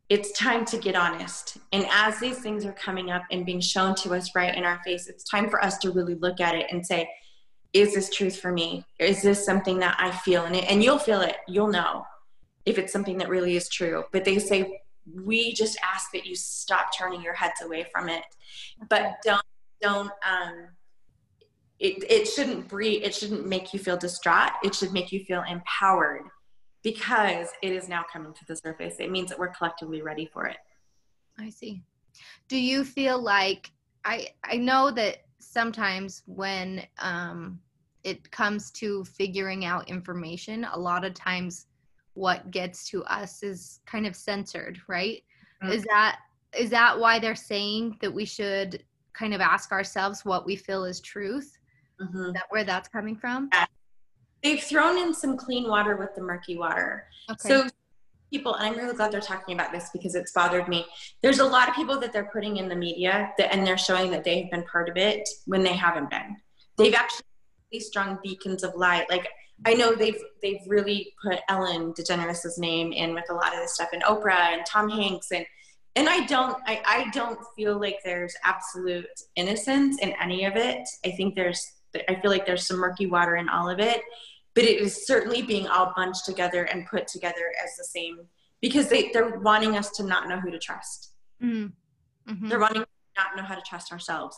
it's 0.09 0.33
time 0.33 0.65
to 0.65 0.79
get 0.79 0.97
honest. 0.97 1.59
And 1.73 1.87
as 1.91 2.19
these 2.21 2.39
things 2.39 2.65
are 2.65 2.73
coming 2.73 3.11
up 3.11 3.23
and 3.31 3.45
being 3.45 3.61
shown 3.61 3.95
to 3.97 4.15
us 4.15 4.35
right 4.35 4.55
in 4.55 4.65
our 4.65 4.81
face, 4.83 5.09
it's 5.09 5.25
time 5.25 5.51
for 5.51 5.63
us 5.63 5.77
to 5.79 5.91
really 5.91 6.15
look 6.15 6.41
at 6.41 6.55
it 6.55 6.69
and 6.71 6.87
say, 6.87 7.07
is 7.75 7.95
this 7.95 8.09
truth 8.09 8.41
for 8.41 8.51
me? 8.51 8.87
Is 8.99 9.21
this 9.21 9.45
something 9.45 9.79
that 9.81 9.97
I 9.99 10.11
feel 10.11 10.47
in 10.47 10.55
it? 10.55 10.65
And 10.71 10.83
you'll 10.83 10.99
feel 10.99 11.21
it, 11.21 11.37
you'll 11.47 11.69
know 11.69 12.07
if 12.65 12.79
it's 12.79 12.95
something 12.95 13.19
that 13.19 13.29
really 13.29 13.57
is 13.57 13.69
true. 13.69 14.05
But 14.11 14.25
they 14.25 14.39
say 14.39 14.81
we 15.15 15.53
just 15.53 15.79
ask 15.83 16.11
that 16.13 16.27
you 16.27 16.35
stop 16.35 16.97
turning 16.97 17.23
your 17.23 17.35
heads 17.35 17.61
away 17.63 17.87
from 17.93 18.09
it. 18.09 18.25
But 18.89 19.17
don't 19.25 19.43
don't 19.81 20.11
um 20.29 20.69
it, 21.79 22.03
it 22.11 22.27
shouldn't 22.27 22.67
breed 22.69 23.03
it 23.05 23.15
shouldn't 23.15 23.47
make 23.47 23.73
you 23.73 23.79
feel 23.79 23.97
distraught. 23.97 24.53
It 24.63 24.75
should 24.75 24.93
make 24.93 25.13
you 25.13 25.21
feel 25.21 25.45
empowered 25.49 26.23
because 26.83 27.49
it 27.63 27.73
is 27.73 27.89
now 27.89 28.05
coming 28.13 28.33
to 28.33 28.45
the 28.47 28.57
surface. 28.57 28.97
It 28.99 29.11
means 29.11 29.31
that 29.31 29.39
we're 29.39 29.49
collectively 29.49 30.03
ready 30.03 30.27
for 30.27 30.47
it. 30.47 30.59
I 31.39 31.51
see. 31.51 31.83
Do 32.49 32.59
you 32.59 32.85
feel 32.85 33.21
like 33.21 33.71
i 34.05 34.29
i 34.45 34.57
know 34.57 34.91
that 34.91 35.19
sometimes 35.41 36.23
when 36.27 36.85
um 36.99 37.61
it 38.05 38.31
comes 38.31 38.71
to 38.71 39.05
figuring 39.05 39.65
out 39.65 39.89
information 39.89 40.65
a 40.73 40.79
lot 40.79 41.05
of 41.05 41.15
times 41.15 41.67
what 42.19 42.51
gets 42.51 42.91
to 42.91 43.05
us 43.05 43.43
is 43.43 43.81
kind 43.87 44.07
of 44.07 44.17
censored, 44.17 44.81
right? 44.89 45.23
Mm-hmm. 45.63 45.73
Is 45.73 45.85
that 45.85 46.19
is 46.59 46.71
that 46.71 46.99
why 46.99 47.19
they're 47.19 47.35
saying 47.35 47.99
that 48.01 48.13
we 48.13 48.25
should 48.25 48.83
kind 49.13 49.35
of 49.35 49.41
ask 49.41 49.71
ourselves 49.71 50.25
what 50.25 50.47
we 50.47 50.57
feel 50.57 50.85
is 50.85 51.01
truth? 51.01 51.59
Mm-hmm. 52.01 52.33
that 52.33 52.45
where 52.51 52.63
that's 52.63 52.89
coming 52.89 53.17
from? 53.17 53.49
Yeah. 53.53 53.67
They've 54.45 54.63
thrown 54.63 54.99
in 54.99 55.13
some 55.13 55.37
clean 55.37 55.69
water 55.69 55.97
with 55.97 56.15
the 56.15 56.23
murky 56.23 56.57
water. 56.57 57.07
Okay. 57.29 57.49
So 57.49 57.67
people, 58.33 58.55
and 58.55 58.69
I'm 58.69 58.79
really 58.79 58.95
glad 58.95 59.11
they're 59.11 59.21
talking 59.21 59.55
about 59.55 59.73
this 59.73 59.91
because 59.93 60.15
it's 60.15 60.31
bothered 60.31 60.69
me. 60.69 60.87
There's 61.23 61.41
a 61.41 61.45
lot 61.45 61.69
of 61.69 61.75
people 61.75 61.99
that 61.99 62.13
they're 62.13 62.31
putting 62.33 62.59
in 62.59 62.69
the 62.69 62.77
media 62.77 63.33
that, 63.37 63.53
and 63.53 63.67
they're 63.67 63.77
showing 63.79 64.13
that 64.13 64.23
they've 64.23 64.49
been 64.49 64.63
part 64.71 64.89
of 64.89 64.97
it 64.97 65.29
when 65.47 65.65
they 65.65 65.73
haven't 65.73 66.09
been. 66.09 66.37
They've 66.77 66.95
actually 66.95 67.25
strong 67.81 68.19
beacons 68.23 68.63
of 68.63 68.77
light. 68.77 69.11
Like 69.11 69.29
I 69.67 69.75
know 69.75 69.95
they've 69.95 70.23
they've 70.41 70.61
really 70.67 71.15
put 71.23 71.41
Ellen 71.49 71.93
DeGeneres' 71.93 72.59
name 72.59 72.93
in 72.93 73.15
with 73.15 73.25
a 73.31 73.35
lot 73.35 73.55
of 73.55 73.61
this 73.61 73.75
stuff, 73.75 73.89
and 73.93 74.03
Oprah 74.03 74.53
and 74.53 74.65
Tom 74.67 74.89
Hanks, 74.89 75.33
and 75.33 75.45
and 75.97 76.09
I 76.09 76.27
don't 76.27 76.59
I, 76.67 76.83
I 76.87 77.11
don't 77.13 77.41
feel 77.57 77.81
like 77.81 77.99
there's 78.05 78.35
absolute 78.45 79.07
innocence 79.37 79.99
in 80.01 80.15
any 80.21 80.45
of 80.45 80.57
it. 80.57 80.89
I 81.05 81.11
think 81.11 81.35
there's 81.35 81.73
I 82.09 82.15
feel 82.17 82.31
like 82.31 82.47
there's 82.47 82.67
some 82.67 82.79
murky 82.79 83.07
water 83.07 83.37
in 83.37 83.49
all 83.49 83.69
of 83.69 83.81
it, 83.81 84.03
but 84.55 84.65
it 84.65 84.81
is 84.81 85.07
certainly 85.07 85.43
being 85.43 85.67
all 85.67 85.93
bunched 85.97 86.25
together 86.25 86.65
and 86.65 86.87
put 86.87 87.09
together 87.09 87.53
as 87.63 87.77
the 87.77 87.85
same 87.85 88.21
because 88.61 88.89
they 88.89 89.11
they're 89.13 89.39
wanting 89.41 89.77
us 89.77 89.91
to 89.93 90.05
not 90.05 90.29
know 90.29 90.39
who 90.39 90.51
to 90.51 90.59
trust. 90.59 91.13
Mm-hmm. 91.43 92.33
Mm-hmm. 92.33 92.49
They're 92.49 92.61
wanting 92.61 92.83
to 92.83 92.89
not 93.17 93.37
know 93.37 93.43
how 93.43 93.55
to 93.55 93.63
trust 93.63 93.91
ourselves. 93.91 94.37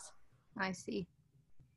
I 0.57 0.73
see 0.73 1.07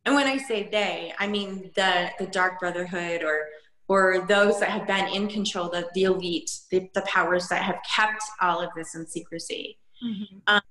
and 0.06 0.16
when 0.16 0.28
I 0.28 0.38
say 0.38 0.68
they, 0.70 1.14
I 1.18 1.28
mean 1.28 1.72
the 1.76 2.10
the 2.20 2.28
dark 2.28 2.60
brotherhood 2.60 3.24
or 3.24 3.48
or 3.88 4.26
those 4.28 4.60
that 4.60 4.70
have 4.70 4.88
been 4.88 5.08
in 5.10 5.28
control, 5.28 5.70
the, 5.70 5.88
the 5.94 6.04
elite, 6.04 6.50
the, 6.72 6.90
the 6.94 7.02
powers 7.02 7.50
that 7.50 7.64
have 7.64 7.80
kept 7.96 8.24
all 8.42 8.62
of 8.62 8.70
this 8.76 8.96
in 8.96 9.06
secrecy. 9.06 9.78
Mm-hmm. 10.04 10.38
Um, 10.48 10.62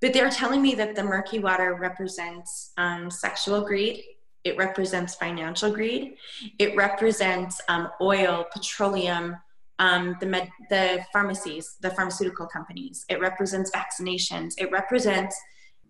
but 0.00 0.12
they're 0.12 0.30
telling 0.30 0.60
me 0.60 0.74
that 0.74 0.94
the 0.94 1.02
murky 1.02 1.38
water 1.38 1.74
represents 1.74 2.72
um, 2.76 3.10
sexual 3.10 3.62
greed. 3.62 4.04
It 4.44 4.56
represents 4.56 5.14
financial 5.14 5.70
greed. 5.70 6.16
It 6.58 6.76
represents 6.76 7.60
um, 7.68 7.88
oil, 8.00 8.46
petroleum, 8.52 9.36
um, 9.78 10.16
the 10.20 10.26
med- 10.26 10.50
the 10.68 11.04
pharmacies, 11.12 11.76
the 11.80 11.90
pharmaceutical 11.90 12.46
companies. 12.46 13.04
It 13.08 13.20
represents 13.20 13.70
vaccinations. 13.70 14.52
It 14.58 14.70
represents 14.70 15.36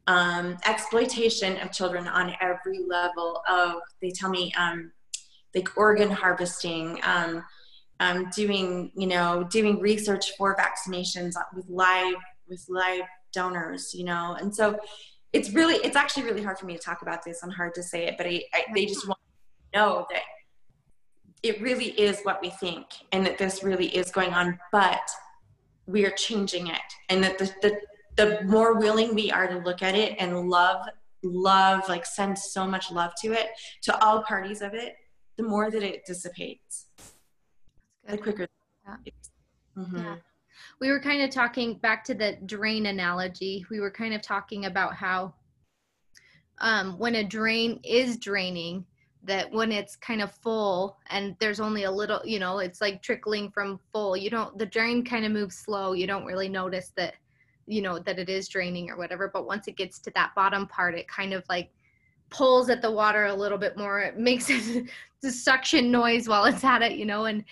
um, 0.07 0.57
exploitation 0.67 1.57
of 1.59 1.73
children 1.73 2.09
on 2.09 2.35
every 2.41 2.81
level. 2.87 3.43
Of 3.49 3.75
they 4.01 4.11
tell 4.11 4.31
me 4.31 4.53
um, 4.59 4.93
like 5.55 5.69
organ 5.77 6.11
harvesting 6.11 7.01
um, 7.03 7.45
um, 8.01 8.29
doing 8.35 8.93
you 8.95 9.07
know 9.07 9.45
doing 9.51 9.79
research 9.81 10.33
for 10.37 10.57
vaccinations 10.57 11.35
with 11.55 11.69
live 11.69 12.15
with 12.49 12.65
live 12.69 13.05
donors 13.33 13.95
you 13.95 14.05
know? 14.05 14.37
And 14.41 14.55
so 14.55 14.79
it's 15.33 15.51
really 15.51 15.77
it's 15.77 15.97
actually 15.97 16.25
really 16.25 16.43
hard 16.43 16.59
for 16.59 16.67
me 16.67 16.77
to 16.77 16.83
talk 16.83 17.03
about 17.03 17.25
this 17.25 17.43
and 17.43 17.53
hard 17.53 17.75
to 17.75 17.83
say 17.83 18.07
it 18.07 18.17
but 18.17 18.27
I, 18.27 18.43
I, 18.53 18.65
they 18.75 18.87
just 18.87 19.07
want 19.07 19.19
to 19.73 19.79
know 19.79 20.07
that 20.11 20.23
it 21.43 21.61
really 21.63 21.91
is 21.91 22.21
what 22.23 22.43
we 22.43 22.51
think 22.51 22.87
and 23.13 23.25
that 23.25 23.39
this 23.39 23.63
really 23.63 23.87
is 23.89 24.11
going 24.11 24.33
on 24.33 24.59
but 24.73 25.09
we 25.87 26.05
are 26.05 26.11
changing 26.11 26.67
it 26.67 26.81
and 27.09 27.23
that 27.23 27.39
the, 27.39 27.53
the 27.63 27.81
the 28.21 28.45
more 28.45 28.79
willing 28.79 29.15
we 29.15 29.31
are 29.31 29.49
to 29.49 29.59
look 29.59 29.83
at 29.83 29.95
it 29.95 30.15
and 30.19 30.49
love 30.51 30.87
love 31.23 31.89
like 31.89 32.05
send 32.05 32.39
so 32.39 32.67
much 32.67 32.91
love 32.91 33.13
to 33.21 33.33
it 33.33 33.49
to 33.83 34.05
all 34.05 34.23
parties 34.23 34.61
of 34.61 34.75
it 34.75 34.95
the 35.37 35.43
more 35.43 35.71
that 35.71 35.83
it 35.83 36.05
dissipates 36.05 36.87
the 38.07 38.19
quicker 38.19 38.47
yeah. 38.87 38.97
Mm-hmm. 39.79 39.97
yeah. 39.97 40.17
we 40.81 40.91
were 40.91 41.01
kind 41.01 41.23
of 41.23 41.31
talking 41.31 41.75
back 41.79 42.05
to 42.05 42.15
the 42.15 42.37
drain 42.47 42.87
analogy 42.87 43.65
we 43.71 43.81
were 43.81 43.91
kind 43.91 44.15
of 44.15 44.23
talking 44.23 44.67
about 44.67 44.95
how 44.95 45.35
um, 46.63 46.99
when 46.99 47.15
a 47.15 47.25
drain 47.25 47.81
is 47.85 48.19
draining 48.19 48.85
that 49.23 49.51
when 49.51 49.73
it's 49.73 49.97
kind 49.97 50.21
of 50.21 50.33
full 50.33 50.99
and 51.09 51.37
there's 51.41 51.61
only 51.61 51.85
a 51.85 51.91
little 51.91 52.21
you 52.25 52.39
know 52.39 52.59
it's 52.59 52.81
like 52.83 53.03
trickling 53.03 53.51
from 53.51 53.79
full 53.93 54.15
you 54.17 54.29
don't 54.29 54.59
the 54.59 54.67
drain 54.67 55.05
kind 55.05 55.25
of 55.25 55.33
moves 55.33 55.57
slow 55.57 55.93
you 55.93 56.07
don't 56.07 56.25
really 56.25 56.49
notice 56.49 56.93
that 56.97 57.15
you 57.71 57.83
know 57.83 57.99
that 57.99 58.19
it 58.19 58.29
is 58.29 58.49
draining 58.49 58.91
or 58.91 58.97
whatever 58.97 59.29
but 59.33 59.47
once 59.47 59.69
it 59.69 59.77
gets 59.77 59.99
to 59.99 60.11
that 60.15 60.35
bottom 60.35 60.67
part 60.67 60.95
it 60.95 61.07
kind 61.09 61.33
of 61.33 61.45
like 61.49 61.71
pulls 62.31 62.71
at 62.71 62.81
the 62.81 62.91
water 62.91 63.27
a 63.27 63.35
little 63.35 63.59
bit 63.59 63.77
more. 63.77 64.01
It 64.01 64.17
makes 64.17 64.49
it 64.51 64.89
the 65.21 65.31
suction 65.31 65.91
noise 65.91 66.29
while 66.29 66.47
it's 66.47 66.65
at 66.65 66.81
it 66.81 66.93
you 66.93 67.05
know 67.05 67.27
and 67.27 67.45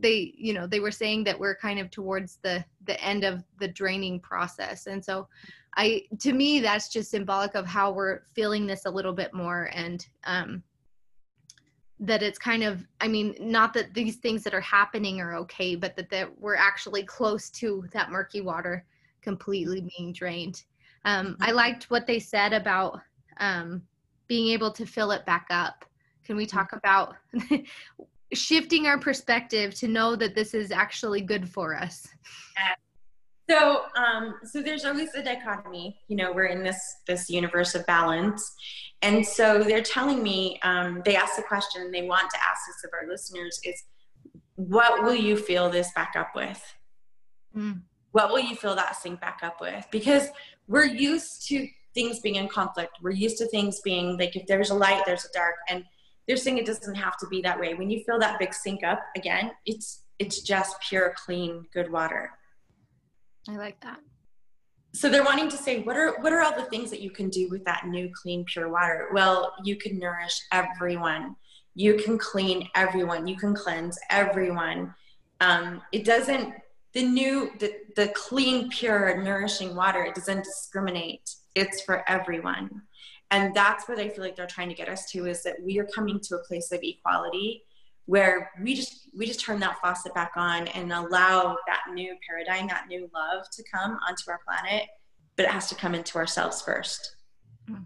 they 0.00 0.34
you 0.36 0.52
know 0.52 0.66
they 0.66 0.80
were 0.80 0.90
saying 0.90 1.22
that 1.22 1.38
we're 1.38 1.54
kind 1.54 1.78
of 1.78 1.88
towards 1.88 2.38
the 2.42 2.64
the 2.86 3.00
end 3.00 3.22
of 3.22 3.44
the 3.60 3.68
draining 3.68 4.18
process. 4.18 4.86
And 4.86 5.04
so 5.04 5.28
i 5.76 6.02
to 6.20 6.32
me 6.32 6.60
that's 6.60 6.88
just 6.88 7.10
symbolic 7.10 7.56
of 7.56 7.66
how 7.66 7.90
we're 7.90 8.20
feeling 8.32 8.64
this 8.64 8.86
a 8.86 8.90
little 8.90 9.12
bit 9.12 9.34
more 9.34 9.70
and 9.74 10.06
um 10.24 10.62
that 11.98 12.22
it's 12.22 12.38
kind 12.38 12.62
of 12.62 12.86
i 13.00 13.08
mean 13.08 13.34
not 13.40 13.74
that 13.74 13.92
these 13.92 14.16
things 14.18 14.44
that 14.44 14.54
are 14.54 14.60
happening 14.60 15.20
are 15.20 15.34
okay 15.34 15.74
but 15.74 15.96
that 15.96 16.08
that 16.10 16.28
we're 16.38 16.54
actually 16.54 17.02
close 17.02 17.50
to 17.50 17.84
that 17.92 18.12
murky 18.12 18.40
water 18.40 18.84
completely 19.24 19.80
being 19.96 20.12
drained. 20.12 20.62
Um, 21.04 21.36
I 21.40 21.48
mm-hmm. 21.48 21.56
liked 21.56 21.90
what 21.90 22.06
they 22.06 22.20
said 22.20 22.52
about 22.52 23.00
um, 23.38 23.82
being 24.28 24.52
able 24.52 24.70
to 24.72 24.86
fill 24.86 25.10
it 25.10 25.26
back 25.26 25.46
up. 25.50 25.84
Can 26.24 26.36
we 26.36 26.46
talk 26.46 26.70
mm-hmm. 26.70 27.54
about 27.54 27.64
shifting 28.32 28.86
our 28.86 28.98
perspective 28.98 29.74
to 29.76 29.88
know 29.88 30.14
that 30.16 30.34
this 30.34 30.54
is 30.54 30.70
actually 30.70 31.22
good 31.22 31.48
for 31.48 31.74
us? 31.74 32.06
So, 33.50 33.82
um, 33.94 34.36
so 34.44 34.62
there's 34.62 34.86
always 34.86 35.14
a 35.14 35.22
dichotomy. 35.22 35.98
You 36.08 36.16
know, 36.16 36.32
we're 36.32 36.46
in 36.46 36.62
this 36.62 36.80
this 37.06 37.28
universe 37.28 37.74
of 37.74 37.84
balance, 37.84 38.54
and 39.02 39.26
so 39.26 39.62
they're 39.62 39.82
telling 39.82 40.22
me. 40.22 40.58
Um, 40.62 41.02
they 41.04 41.14
ask 41.14 41.36
the 41.36 41.42
question. 41.42 41.92
They 41.92 42.06
want 42.08 42.30
to 42.30 42.38
ask 42.38 42.60
this 42.66 42.84
of 42.84 42.90
our 42.98 43.06
listeners: 43.06 43.60
Is 43.64 43.84
what 44.54 45.02
will 45.02 45.14
you 45.14 45.36
fill 45.36 45.68
this 45.68 45.90
back 45.94 46.14
up 46.16 46.30
with? 46.34 46.74
Mm 47.54 47.82
what 48.14 48.30
will 48.30 48.38
you 48.38 48.54
fill 48.54 48.76
that 48.76 48.94
sink 48.94 49.20
back 49.20 49.40
up 49.42 49.60
with? 49.60 49.84
Because 49.90 50.28
we're 50.68 50.84
used 50.84 51.48
to 51.48 51.68
things 51.94 52.20
being 52.20 52.36
in 52.36 52.46
conflict. 52.46 52.98
We're 53.02 53.10
used 53.10 53.38
to 53.38 53.48
things 53.48 53.80
being 53.80 54.16
like 54.16 54.36
if 54.36 54.46
there's 54.46 54.70
a 54.70 54.74
light, 54.74 55.02
there's 55.04 55.24
a 55.24 55.32
dark. 55.34 55.56
And 55.68 55.84
they're 56.28 56.36
saying 56.36 56.58
it 56.58 56.64
doesn't 56.64 56.94
have 56.94 57.16
to 57.18 57.26
be 57.26 57.42
that 57.42 57.58
way. 57.58 57.74
When 57.74 57.90
you 57.90 58.04
fill 58.04 58.20
that 58.20 58.38
big 58.38 58.54
sink 58.54 58.84
up 58.84 59.00
again, 59.16 59.50
it's 59.66 60.04
it's 60.20 60.42
just 60.42 60.76
pure, 60.88 61.12
clean, 61.24 61.66
good 61.74 61.90
water. 61.90 62.30
I 63.48 63.56
like 63.56 63.80
that. 63.80 63.98
So 64.92 65.08
they're 65.08 65.24
wanting 65.24 65.48
to 65.48 65.56
say, 65.56 65.80
what 65.80 65.96
are 65.96 66.20
what 66.20 66.32
are 66.32 66.40
all 66.40 66.54
the 66.54 66.66
things 66.66 66.90
that 66.90 67.00
you 67.00 67.10
can 67.10 67.30
do 67.30 67.48
with 67.50 67.64
that 67.64 67.88
new, 67.88 68.12
clean, 68.22 68.44
pure 68.44 68.68
water? 68.68 69.08
Well, 69.12 69.54
you 69.64 69.74
can 69.74 69.98
nourish 69.98 70.40
everyone. 70.52 71.34
You 71.74 71.94
can 71.94 72.16
clean 72.16 72.68
everyone. 72.76 73.26
You 73.26 73.36
can 73.36 73.56
cleanse 73.56 73.98
everyone. 74.08 74.94
Um, 75.40 75.82
it 75.90 76.04
doesn't 76.04 76.54
the 76.94 77.02
new 77.02 77.50
the, 77.58 77.74
the 77.96 78.08
clean, 78.08 78.70
pure, 78.70 79.22
nourishing 79.22 79.74
water. 79.74 80.02
It 80.04 80.14
doesn't 80.14 80.44
discriminate. 80.44 81.34
It's 81.54 81.82
for 81.82 82.08
everyone 82.08 82.82
and 83.30 83.54
that's 83.54 83.88
what 83.88 83.98
i 83.98 84.08
feel 84.08 84.24
like 84.24 84.36
they're 84.36 84.46
trying 84.46 84.68
to 84.68 84.74
get 84.74 84.88
us 84.88 85.10
to 85.10 85.26
is 85.26 85.42
that 85.42 85.56
we 85.62 85.78
are 85.78 85.86
coming 85.94 86.20
to 86.20 86.36
a 86.36 86.44
place 86.44 86.72
of 86.72 86.80
equality 86.82 87.64
where 88.06 88.50
we 88.62 88.74
just 88.74 89.08
we 89.16 89.26
just 89.26 89.40
turn 89.40 89.58
that 89.58 89.78
faucet 89.80 90.14
back 90.14 90.32
on 90.36 90.68
and 90.68 90.92
allow 90.92 91.56
that 91.66 91.82
new 91.92 92.14
paradigm 92.28 92.68
that 92.68 92.86
new 92.88 93.10
love 93.14 93.48
to 93.50 93.62
come 93.72 93.98
onto 94.08 94.30
our 94.30 94.40
planet 94.46 94.88
but 95.36 95.46
it 95.46 95.50
has 95.50 95.68
to 95.68 95.74
come 95.74 95.94
into 95.94 96.18
ourselves 96.18 96.62
first 96.62 97.16
hmm. 97.68 97.82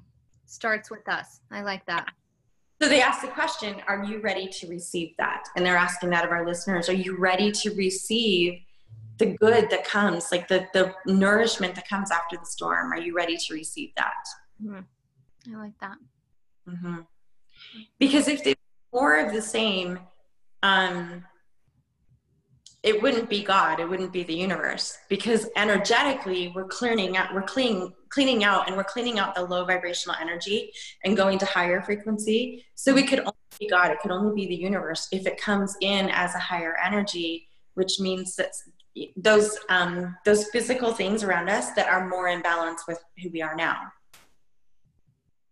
starts 0.46 0.90
with 0.90 1.08
us 1.08 1.40
i 1.50 1.62
like 1.62 1.84
that 1.86 2.06
so 2.80 2.88
they 2.88 3.00
ask 3.00 3.22
the 3.22 3.28
question 3.28 3.76
are 3.86 4.04
you 4.04 4.20
ready 4.20 4.48
to 4.48 4.68
receive 4.68 5.14
that 5.18 5.44
and 5.56 5.64
they're 5.64 5.76
asking 5.76 6.10
that 6.10 6.24
of 6.24 6.30
our 6.30 6.46
listeners 6.46 6.88
are 6.88 6.94
you 6.94 7.16
ready 7.16 7.50
to 7.50 7.70
receive 7.74 8.60
the 9.18 9.36
good 9.38 9.68
that 9.70 9.84
comes 9.84 10.30
like 10.32 10.48
the 10.48 10.66
the 10.72 10.94
nourishment 11.06 11.74
that 11.74 11.88
comes 11.88 12.10
after 12.10 12.36
the 12.36 12.46
storm 12.46 12.92
are 12.92 12.98
you 12.98 13.14
ready 13.14 13.36
to 13.36 13.54
receive 13.54 13.90
that 13.96 14.24
mm-hmm. 14.62 14.80
I 15.54 15.58
like 15.58 15.78
that. 15.80 15.96
Mm-hmm. 16.68 17.00
Because 17.98 18.28
if 18.28 18.44
they 18.44 18.54
more 18.92 19.18
of 19.18 19.32
the 19.32 19.42
same, 19.42 19.98
um, 20.62 21.24
it 22.82 23.02
wouldn't 23.02 23.28
be 23.28 23.42
God. 23.42 23.80
It 23.80 23.88
wouldn't 23.88 24.12
be 24.12 24.22
the 24.22 24.34
universe. 24.34 24.96
Because 25.08 25.48
energetically, 25.56 26.52
we're 26.54 26.68
clearing 26.68 27.16
out. 27.16 27.34
We're 27.34 27.42
cleaning 27.42 27.92
cleaning 28.10 28.42
out, 28.44 28.66
and 28.66 28.76
we're 28.76 28.84
cleaning 28.84 29.18
out 29.18 29.34
the 29.34 29.42
low 29.42 29.64
vibrational 29.64 30.16
energy 30.20 30.72
and 31.04 31.16
going 31.16 31.38
to 31.38 31.46
higher 31.46 31.82
frequency. 31.82 32.64
So 32.74 32.94
we 32.94 33.02
could 33.02 33.20
only 33.20 33.32
be 33.58 33.68
God. 33.68 33.90
It 33.90 33.98
could 34.00 34.10
only 34.10 34.34
be 34.34 34.48
the 34.48 34.62
universe 34.62 35.08
if 35.12 35.26
it 35.26 35.38
comes 35.38 35.76
in 35.82 36.08
as 36.10 36.34
a 36.34 36.38
higher 36.38 36.76
energy, 36.82 37.48
which 37.74 38.00
means 38.00 38.36
that 38.36 38.52
those 39.16 39.58
um, 39.68 40.16
those 40.24 40.48
physical 40.48 40.92
things 40.92 41.22
around 41.22 41.48
us 41.48 41.72
that 41.72 41.88
are 41.88 42.08
more 42.08 42.28
in 42.28 42.42
balance 42.42 42.82
with 42.86 43.02
who 43.22 43.30
we 43.30 43.42
are 43.42 43.54
now. 43.54 43.76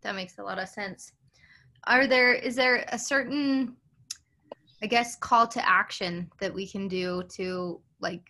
That 0.02 0.14
makes 0.14 0.38
a 0.38 0.42
lot 0.42 0.58
of 0.58 0.68
sense. 0.68 1.12
Are 1.86 2.06
there 2.06 2.34
is 2.34 2.56
there 2.56 2.84
a 2.88 2.98
certain 2.98 3.76
i 4.82 4.86
guess 4.86 5.16
call 5.16 5.46
to 5.46 5.68
action 5.68 6.30
that 6.40 6.52
we 6.52 6.66
can 6.66 6.88
do 6.88 7.22
to 7.28 7.80
like 8.00 8.22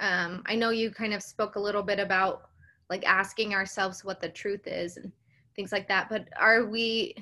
um 0.00 0.42
i 0.46 0.54
know 0.54 0.70
you 0.70 0.90
kind 0.90 1.14
of 1.14 1.22
spoke 1.22 1.56
a 1.56 1.60
little 1.60 1.82
bit 1.82 1.98
about 1.98 2.50
like 2.88 3.04
asking 3.06 3.54
ourselves 3.54 4.04
what 4.04 4.20
the 4.20 4.28
truth 4.28 4.66
is 4.66 4.96
and 4.96 5.12
things 5.54 5.72
like 5.72 5.88
that 5.88 6.08
but 6.08 6.28
are 6.38 6.66
we 6.66 7.14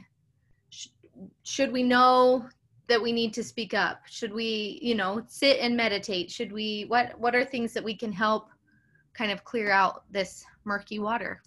sh- 0.70 0.88
should 1.42 1.72
we 1.72 1.82
know 1.82 2.48
that 2.88 3.00
we 3.00 3.12
need 3.12 3.32
to 3.34 3.44
speak 3.44 3.74
up 3.74 4.00
should 4.08 4.32
we 4.32 4.78
you 4.82 4.94
know 4.94 5.22
sit 5.28 5.58
and 5.60 5.76
meditate 5.76 6.30
should 6.30 6.52
we 6.52 6.84
what 6.88 7.18
what 7.20 7.34
are 7.34 7.44
things 7.44 7.72
that 7.72 7.84
we 7.84 7.94
can 7.94 8.12
help 8.12 8.48
kind 9.14 9.30
of 9.30 9.44
clear 9.44 9.70
out 9.70 10.04
this 10.10 10.44
murky 10.64 10.98
water 10.98 11.40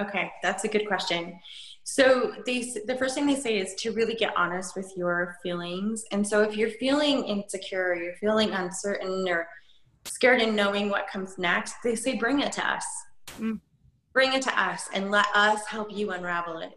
Okay, 0.00 0.32
that's 0.42 0.64
a 0.64 0.68
good 0.68 0.86
question. 0.86 1.38
So 1.84 2.34
they, 2.46 2.62
the 2.86 2.96
first 2.98 3.14
thing 3.14 3.26
they 3.26 3.34
say 3.34 3.58
is 3.58 3.74
to 3.76 3.92
really 3.92 4.14
get 4.14 4.32
honest 4.36 4.74
with 4.74 4.92
your 4.96 5.36
feelings. 5.42 6.04
And 6.12 6.26
so 6.26 6.42
if 6.42 6.56
you're 6.56 6.70
feeling 6.70 7.24
insecure, 7.24 7.94
you're 7.94 8.16
feeling 8.16 8.50
uncertain 8.52 9.28
or 9.28 9.46
scared 10.06 10.40
in 10.40 10.56
knowing 10.56 10.88
what 10.88 11.08
comes 11.08 11.38
next, 11.38 11.74
they 11.84 11.94
say 11.94 12.16
bring 12.16 12.40
it 12.40 12.52
to 12.52 12.66
us. 12.66 12.84
Mm. 13.38 13.60
Bring 14.12 14.32
it 14.32 14.42
to 14.42 14.60
us 14.60 14.88
and 14.94 15.10
let 15.10 15.26
us 15.34 15.66
help 15.66 15.92
you 15.92 16.10
unravel 16.10 16.58
it. 16.58 16.72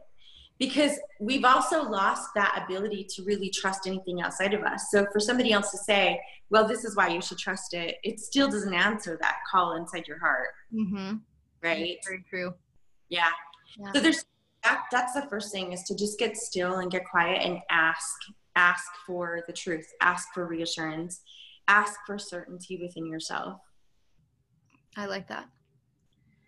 Because 0.58 0.98
we've 1.20 1.44
also 1.44 1.84
lost 1.84 2.30
that 2.36 2.64
ability 2.66 3.06
to 3.16 3.24
really 3.24 3.50
trust 3.50 3.88
anything 3.88 4.22
outside 4.22 4.54
of 4.54 4.64
us. 4.64 4.86
So 4.90 5.06
for 5.12 5.20
somebody 5.20 5.52
else 5.52 5.70
to 5.72 5.78
say, 5.78 6.20
well, 6.50 6.66
this 6.66 6.86
is 6.86 6.96
why 6.96 7.10
you 7.10 7.22
should 7.22 7.38
trust 7.38 7.74
it, 7.74 7.98
it 8.04 8.22
still 8.22 8.50
doesn't 8.50 8.74
answer 8.74 9.18
that 9.22 9.38
call 9.52 9.76
inside 9.76 10.08
your 10.08 10.20
heart. 10.20 10.50
Mm-hmm. 10.74 11.16
Right? 11.62 11.98
Very 12.06 12.24
true. 12.30 12.54
Yeah. 13.10 13.28
yeah. 13.78 13.92
So 13.94 14.00
there's 14.00 14.24
that, 14.66 14.86
that's 14.92 15.14
the 15.14 15.28
first 15.30 15.52
thing 15.52 15.72
is 15.72 15.84
to 15.84 15.96
just 15.96 16.18
get 16.18 16.36
still 16.36 16.78
and 16.78 16.92
get 16.92 17.06
quiet 17.06 17.42
and 17.46 17.60
ask 17.70 18.16
ask 18.56 18.86
for 19.06 19.42
the 19.48 19.54
truth 19.54 19.86
ask 20.02 20.28
for 20.34 20.48
reassurance 20.48 21.22
ask 21.68 21.94
for 22.06 22.18
certainty 22.18 22.80
within 22.82 23.06
yourself 23.06 23.60
i 24.98 25.06
like 25.06 25.28
that 25.28 25.46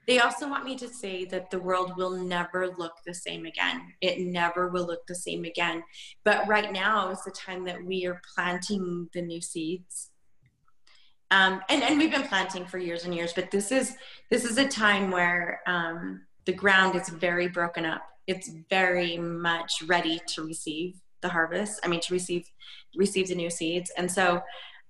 they 0.07 0.19
also 0.19 0.49
want 0.49 0.63
me 0.63 0.75
to 0.77 0.87
say 0.87 1.25
that 1.25 1.51
the 1.51 1.59
world 1.59 1.97
will 1.97 2.11
never 2.11 2.73
look 2.77 2.93
the 3.05 3.13
same 3.13 3.45
again 3.45 3.81
it 4.01 4.19
never 4.19 4.69
will 4.69 4.85
look 4.85 5.05
the 5.07 5.15
same 5.15 5.43
again 5.43 5.83
but 6.23 6.47
right 6.47 6.71
now 6.71 7.09
is 7.09 7.23
the 7.23 7.31
time 7.31 7.63
that 7.65 7.83
we 7.83 8.05
are 8.05 8.21
planting 8.35 9.09
the 9.13 9.21
new 9.21 9.41
seeds 9.41 10.09
um, 11.29 11.59
and, 11.67 11.83
and 11.83 11.97
we've 11.99 12.11
been 12.11 12.23
planting 12.23 12.65
for 12.65 12.77
years 12.77 13.03
and 13.03 13.13
years 13.13 13.33
but 13.33 13.51
this 13.51 13.71
is 13.71 13.95
this 14.31 14.45
is 14.45 14.57
a 14.57 14.67
time 14.67 15.11
where 15.11 15.61
um, 15.67 16.21
the 16.47 16.53
ground 16.53 16.95
is 16.95 17.09
very 17.09 17.47
broken 17.47 17.85
up. 17.85 18.01
It's 18.25 18.49
very 18.69 19.17
much 19.17 19.83
ready 19.85 20.19
to 20.29 20.43
receive 20.43 20.99
the 21.21 21.29
harvest. 21.29 21.79
I 21.83 21.87
mean, 21.87 21.99
to 22.01 22.13
receive 22.13 22.49
receive 22.95 23.27
the 23.27 23.35
new 23.35 23.51
seeds. 23.51 23.91
And 23.97 24.11
so 24.11 24.41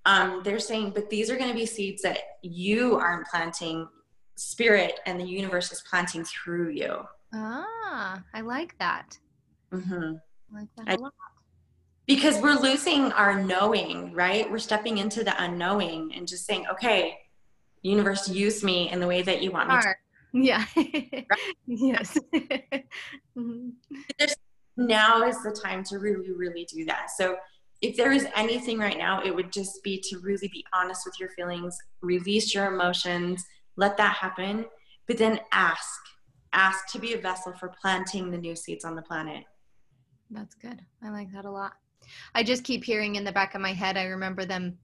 um, 0.06 0.40
they're 0.44 0.60
saying, 0.60 0.92
but 0.94 1.10
these 1.10 1.30
are 1.30 1.36
going 1.36 1.50
to 1.50 1.56
be 1.56 1.66
seeds 1.66 2.00
that 2.02 2.20
you 2.42 2.96
aren't 2.96 3.26
planting. 3.26 3.86
Spirit 4.38 5.00
and 5.06 5.18
the 5.18 5.24
universe 5.24 5.72
is 5.72 5.82
planting 5.88 6.24
through 6.24 6.70
you. 6.70 7.04
Ah, 7.34 8.22
I 8.34 8.40
like 8.40 8.76
that. 8.78 9.18
Mm-hmm. 9.72 10.14
I 10.54 10.58
like 10.58 10.68
that 10.76 10.98
a 10.98 11.02
lot. 11.02 11.12
Because 12.06 12.40
we're 12.40 12.58
losing 12.58 13.12
our 13.12 13.42
knowing, 13.42 14.14
right? 14.14 14.50
We're 14.50 14.58
stepping 14.58 14.98
into 14.98 15.24
the 15.24 15.34
unknowing 15.42 16.12
and 16.14 16.26
just 16.26 16.46
saying, 16.46 16.66
okay, 16.72 17.18
universe, 17.82 18.28
use 18.28 18.64
me 18.64 18.90
in 18.90 19.00
the 19.00 19.06
way 19.06 19.20
that 19.20 19.42
you 19.42 19.50
want 19.50 19.68
me 19.68 19.82
to 19.82 19.94
yeah. 20.32 20.64
yes. 21.66 22.18
mm-hmm. 23.36 23.68
Now 24.76 25.26
is 25.26 25.42
the 25.42 25.50
time 25.50 25.82
to 25.84 25.98
really, 25.98 26.32
really 26.32 26.66
do 26.72 26.84
that. 26.86 27.10
So 27.16 27.36
if 27.80 27.96
there 27.96 28.12
is 28.12 28.26
anything 28.34 28.78
right 28.78 28.98
now, 28.98 29.22
it 29.22 29.34
would 29.34 29.52
just 29.52 29.82
be 29.82 30.02
to 30.08 30.18
really 30.18 30.48
be 30.48 30.64
honest 30.74 31.02
with 31.06 31.18
your 31.18 31.30
feelings, 31.30 31.76
release 32.00 32.54
your 32.54 32.72
emotions, 32.72 33.44
let 33.78 33.96
that 33.96 34.14
happen, 34.14 34.66
but 35.06 35.16
then 35.16 35.40
ask. 35.52 36.00
Ask 36.52 36.88
to 36.88 36.98
be 36.98 37.12
a 37.14 37.18
vessel 37.18 37.52
for 37.52 37.72
planting 37.80 38.30
the 38.30 38.36
new 38.36 38.56
seeds 38.56 38.84
on 38.84 38.96
the 38.96 39.02
planet. 39.02 39.44
That's 40.30 40.54
good. 40.54 40.80
I 41.02 41.10
like 41.10 41.32
that 41.32 41.44
a 41.44 41.50
lot. 41.50 41.74
I 42.34 42.42
just 42.42 42.64
keep 42.64 42.82
hearing 42.82 43.14
in 43.14 43.24
the 43.24 43.32
back 43.32 43.54
of 43.54 43.60
my 43.60 43.72
head, 43.72 43.96
I 43.96 44.04
remember 44.04 44.44
them 44.44 44.76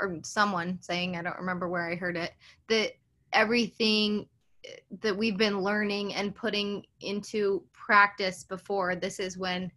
or 0.00 0.18
someone 0.22 0.78
saying, 0.82 1.16
I 1.16 1.22
don't 1.22 1.38
remember 1.38 1.68
where 1.68 1.90
I 1.90 1.94
heard 1.94 2.16
it, 2.16 2.32
that 2.68 2.92
everything 3.32 4.26
eh, 4.66 4.76
that 5.00 5.16
we've 5.16 5.38
been 5.38 5.60
learning 5.60 6.14
and 6.14 6.34
putting 6.34 6.84
into 7.00 7.62
practice 7.72 8.44
before 8.44 8.96
this 8.96 9.18
is 9.18 9.38
when 9.38 9.70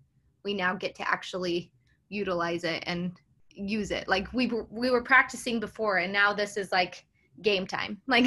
we 0.44 0.54
now 0.54 0.76
get 0.76 0.96
to 0.96 1.10
actually 1.10 1.72
utilize 2.10 2.64
it 2.66 2.84
and 2.88 3.14
use 3.50 3.92
it 3.92 4.08
like 4.08 4.32
we 4.34 4.48
were, 4.48 4.66
we 4.70 4.90
were 4.90 5.02
practicing 5.02 5.60
before 5.60 5.98
and 5.98 6.12
now 6.12 6.34
this 6.34 6.58
is 6.58 6.72
like 6.72 7.06
game 7.42 7.68
time 7.68 8.02
like 8.08 8.26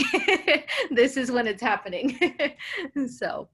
this 0.90 1.16
is 1.16 1.30
when 1.30 1.46
it's 1.46 1.62
happening 1.62 2.18
so 3.08 3.48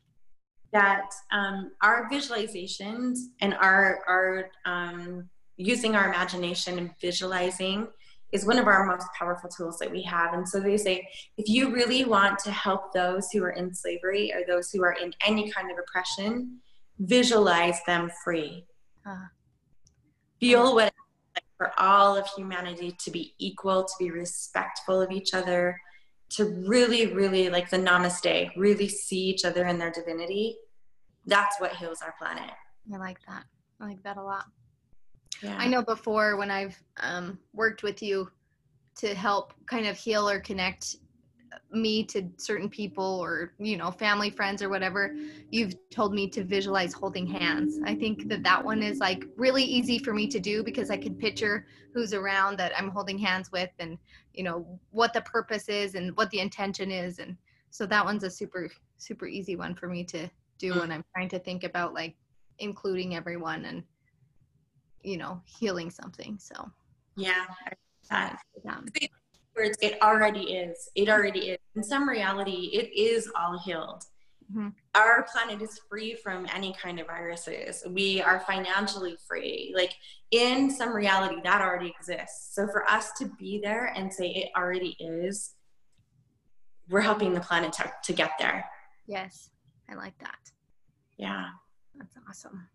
that 0.72 1.10
um, 1.30 1.70
our 1.82 2.10
visualizations 2.10 3.18
and 3.40 3.54
our 3.54 4.00
our 4.08 4.50
um, 4.64 5.28
using 5.56 5.94
our 5.94 6.08
imagination 6.08 6.78
and 6.78 6.90
visualizing 7.00 7.86
is 8.32 8.44
one 8.44 8.58
of 8.58 8.66
our 8.66 8.84
most 8.84 9.06
powerful 9.16 9.48
tools 9.48 9.78
that 9.78 9.88
we 9.88 10.02
have. 10.02 10.34
And 10.34 10.46
so 10.46 10.58
they 10.58 10.76
say, 10.76 11.08
if 11.36 11.48
you 11.48 11.72
really 11.72 12.04
want 12.04 12.40
to 12.40 12.50
help 12.50 12.92
those 12.92 13.30
who 13.30 13.44
are 13.44 13.52
in 13.52 13.72
slavery 13.72 14.32
or 14.34 14.40
those 14.44 14.72
who 14.72 14.82
are 14.82 14.94
in 14.94 15.14
any 15.24 15.52
kind 15.52 15.70
of 15.70 15.78
oppression, 15.78 16.58
visualize 16.98 17.78
them 17.86 18.10
free. 18.24 18.66
Uh, 19.06 19.26
Feel 20.40 20.74
what 20.74 20.84
like 20.84 20.92
for 21.64 21.72
all 21.81 22.14
of 22.14 22.27
humanity 22.37 22.94
to 22.98 23.11
be 23.11 23.35
equal, 23.38 23.85
to 23.85 23.94
be 23.98 24.11
respectful 24.11 25.00
of 25.00 25.11
each 25.11 25.33
other, 25.33 25.81
to 26.29 26.44
really, 26.68 27.07
really 27.14 27.48
like 27.48 27.70
the 27.70 27.79
namaste, 27.79 28.50
really 28.55 28.87
see 28.87 29.20
each 29.20 29.46
other 29.46 29.64
in 29.66 29.79
their 29.79 29.90
divinity. 29.90 30.59
That's 31.24 31.59
what 31.61 31.72
heals 31.72 32.03
our 32.03 32.14
planet. 32.18 32.50
I 32.92 32.98
like 32.98 33.18
that. 33.29 33.44
I 33.81 33.87
like 33.87 34.03
that 34.03 34.18
a 34.18 34.22
lot. 34.22 34.44
Yeah. 35.42 35.57
I 35.59 35.66
know 35.66 35.83
before 35.83 36.37
when 36.37 36.50
I've 36.50 36.77
um, 36.98 37.38
worked 37.55 37.83
with 37.83 38.03
you 38.03 38.31
to 38.96 39.14
help 39.14 39.55
kind 39.66 39.87
of 39.87 39.96
heal 39.96 40.29
or 40.29 40.40
connect 40.40 40.96
me 41.72 42.04
to 42.04 42.28
certain 42.36 42.68
people 42.68 43.04
or 43.04 43.52
you 43.58 43.76
know 43.76 43.90
family 43.90 44.30
friends 44.30 44.62
or 44.62 44.68
whatever 44.68 45.14
you've 45.50 45.74
told 45.90 46.14
me 46.14 46.28
to 46.28 46.44
visualize 46.44 46.92
holding 46.92 47.26
hands. 47.26 47.78
I 47.84 47.94
think 47.94 48.28
that 48.28 48.42
that 48.42 48.64
one 48.64 48.82
is 48.82 48.98
like 48.98 49.24
really 49.36 49.64
easy 49.64 49.98
for 49.98 50.12
me 50.12 50.26
to 50.28 50.40
do 50.40 50.62
because 50.62 50.90
i 50.90 50.96
can 50.96 51.14
picture 51.14 51.66
who's 51.92 52.12
around 52.12 52.58
that 52.58 52.72
i'm 52.76 52.88
holding 52.88 53.18
hands 53.18 53.50
with 53.52 53.70
and 53.78 53.98
you 54.32 54.42
know 54.42 54.78
what 54.90 55.12
the 55.12 55.22
purpose 55.22 55.68
is 55.68 55.94
and 55.94 56.16
what 56.16 56.30
the 56.30 56.40
intention 56.40 56.90
is. 56.90 57.18
And 57.18 57.36
so 57.70 57.86
that 57.86 58.04
one's 58.04 58.24
a 58.24 58.30
super 58.30 58.70
super 58.98 59.26
easy 59.26 59.56
one 59.56 59.74
for 59.74 59.88
me 59.88 60.04
to 60.04 60.28
do 60.58 60.72
mm. 60.72 60.80
when 60.80 60.92
i'm 60.92 61.04
trying 61.14 61.28
to 61.28 61.38
think 61.38 61.64
about 61.64 61.94
like 61.94 62.14
including 62.58 63.16
everyone 63.16 63.64
and 63.64 63.82
you 65.02 65.16
know 65.16 65.40
healing 65.44 65.90
something. 65.90 66.38
So 66.38 66.70
yeah 67.16 67.46
words, 69.56 69.78
it 69.80 70.00
already 70.02 70.54
is. 70.54 70.88
It 70.94 71.08
already 71.08 71.50
is. 71.50 71.58
In 71.76 71.82
some 71.82 72.08
reality, 72.08 72.70
it 72.72 72.92
is 72.96 73.30
all 73.36 73.58
healed. 73.64 74.04
Mm-hmm. 74.50 74.68
Our 74.94 75.26
planet 75.32 75.62
is 75.62 75.80
free 75.88 76.14
from 76.14 76.46
any 76.54 76.74
kind 76.74 77.00
of 77.00 77.06
viruses. 77.06 77.82
We 77.88 78.20
are 78.20 78.40
financially 78.40 79.16
free. 79.26 79.72
Like 79.74 79.94
in 80.30 80.70
some 80.70 80.94
reality, 80.94 81.36
that 81.44 81.62
already 81.62 81.94
exists. 81.98 82.54
So 82.54 82.66
for 82.66 82.88
us 82.88 83.12
to 83.18 83.26
be 83.38 83.60
there 83.62 83.86
and 83.96 84.12
say 84.12 84.28
it 84.28 84.48
already 84.56 84.96
is, 85.00 85.54
we're 86.90 87.00
helping 87.00 87.32
the 87.32 87.40
planet 87.40 87.72
to, 87.74 87.90
to 88.04 88.12
get 88.12 88.32
there. 88.38 88.66
Yes, 89.06 89.50
I 89.88 89.94
like 89.94 90.18
that. 90.18 90.38
Yeah. 91.16 91.46
That's 91.96 92.16
awesome. 92.28 92.68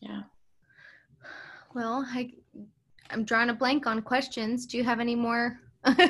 Yeah. 0.00 0.22
Well, 1.74 2.04
I 2.08 2.32
I'm 3.10 3.24
drawing 3.24 3.50
a 3.50 3.54
blank 3.54 3.86
on 3.86 4.02
questions. 4.02 4.66
Do 4.66 4.76
you 4.76 4.84
have 4.84 5.00
any 5.00 5.14
more? 5.14 5.58
they 5.84 6.00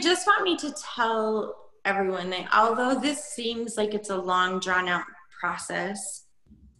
just 0.00 0.26
want 0.26 0.42
me 0.42 0.56
to 0.56 0.74
tell 0.94 1.54
everyone 1.84 2.30
that 2.30 2.48
although 2.54 2.98
this 2.98 3.24
seems 3.24 3.76
like 3.76 3.94
it's 3.94 4.10
a 4.10 4.16
long, 4.16 4.58
drawn 4.60 4.88
out 4.88 5.04
process, 5.40 6.24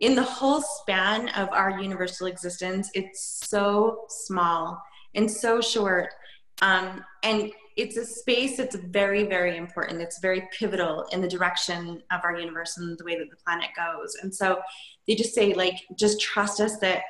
in 0.00 0.14
the 0.14 0.22
whole 0.22 0.61
span 0.61 1.28
of 1.30 1.48
our 1.50 1.80
universal 1.80 2.26
existence, 2.26 2.90
it's 2.94 3.40
so 3.46 4.04
small 4.09 4.83
and 5.14 5.30
so 5.30 5.61
short. 5.61 6.09
Um, 6.62 7.04
and 7.22 7.52
it's 7.76 7.96
a 7.96 8.04
space 8.04 8.57
that's 8.57 8.76
very, 8.76 9.24
very 9.24 9.57
important. 9.57 10.00
It's 10.00 10.20
very 10.20 10.48
pivotal 10.57 11.07
in 11.12 11.20
the 11.20 11.28
direction 11.28 12.02
of 12.12 12.20
our 12.22 12.38
universe 12.38 12.76
and 12.76 12.96
the 12.98 13.04
way 13.04 13.18
that 13.18 13.30
the 13.30 13.37
planet 13.44 13.70
goes. 13.76 14.16
And 14.22 14.35
so 14.35 14.61
they 15.07 15.14
just 15.14 15.35
say, 15.35 15.54
like, 15.54 15.74
just 15.98 16.20
trust 16.20 16.61
us 16.61 16.78
that 16.78 17.02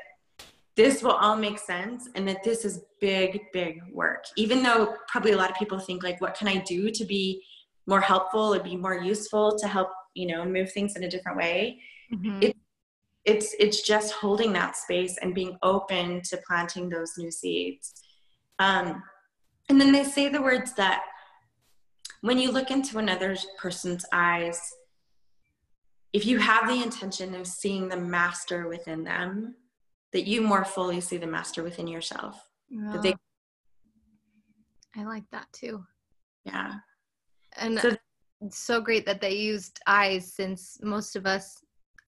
this 0.77 1.03
will 1.03 1.13
all 1.13 1.37
make 1.37 1.59
sense 1.59 2.09
and 2.15 2.27
that 2.27 2.43
this 2.43 2.65
is 2.65 2.83
big 3.01 3.41
big 3.53 3.81
work. 3.93 4.25
Even 4.37 4.63
though 4.63 4.95
probably 5.09 5.33
a 5.33 5.37
lot 5.37 5.51
of 5.51 5.57
people 5.57 5.79
think 5.79 6.03
like 6.03 6.21
what 6.21 6.35
can 6.35 6.49
i 6.49 6.57
do 6.59 6.91
to 6.91 7.05
be 7.05 7.43
more 7.87 8.01
helpful 8.01 8.55
or 8.55 8.61
be 8.61 8.77
more 8.77 8.95
useful 8.95 9.57
to 9.59 9.69
help 9.69 9.89
you 10.15 10.27
know 10.27 10.45
move 10.45 10.73
things 10.73 10.97
in 10.97 11.05
a 11.05 11.11
different 11.11 11.39
way? 11.39 11.81
Mm-hmm. 12.13 12.43
it, 12.43 12.57
it's 13.25 13.55
it's 13.59 13.83
just 13.83 14.13
holding 14.13 14.53
that 14.53 14.77
space 14.77 15.17
and 15.23 15.35
being 15.35 15.57
open 15.63 16.21
to 16.23 16.41
planting 16.47 16.89
those 16.89 17.13
new 17.17 17.31
seeds. 17.31 17.95
Um, 18.59 19.03
and 19.69 19.81
then 19.81 19.93
they 19.93 20.05
say 20.05 20.29
the 20.29 20.43
words 20.43 20.75
that 20.75 21.03
when 22.21 22.39
you 22.39 22.51
look 22.51 22.71
into 22.71 22.99
another 22.99 23.37
person's 23.59 24.05
eyes 24.13 24.61
if 26.13 26.25
you 26.25 26.39
have 26.39 26.69
the 26.69 26.81
intention 26.81 27.35
of 27.35 27.47
seeing 27.47 27.89
the 27.89 27.97
master 27.97 28.69
within 28.69 29.03
them 29.03 29.57
that 30.15 30.27
you 30.27 30.41
more 30.41 30.65
fully 30.65 31.01
see 31.01 31.19
the 31.19 31.27
master 31.27 31.63
within 31.63 31.87
yourself. 31.87 32.49
That 32.71 33.03
they 33.03 33.15
I 34.97 35.05
like 35.05 35.25
that 35.33 35.47
too. 35.53 35.85
Yeah. 36.45 36.75
And 37.57 37.79
so, 37.81 37.97
it's 38.41 38.59
so 38.59 38.81
great 38.81 39.05
that 39.07 39.21
they 39.21 39.35
used 39.35 39.81
eyes 39.87 40.33
since 40.33 40.79
most 40.83 41.17
of 41.17 41.27
us 41.27 41.61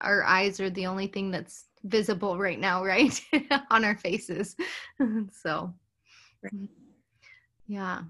our 0.02 0.24
eyes 0.24 0.60
are 0.60 0.70
the 0.70 0.86
only 0.86 1.06
thing 1.06 1.30
that's 1.30 1.66
visible 1.84 2.38
right 2.38 2.60
now, 2.60 2.84
right? 2.84 3.18
On 3.70 3.84
our 3.84 3.96
faces. 3.96 4.54
so 5.32 5.74
yeah. 7.66 8.02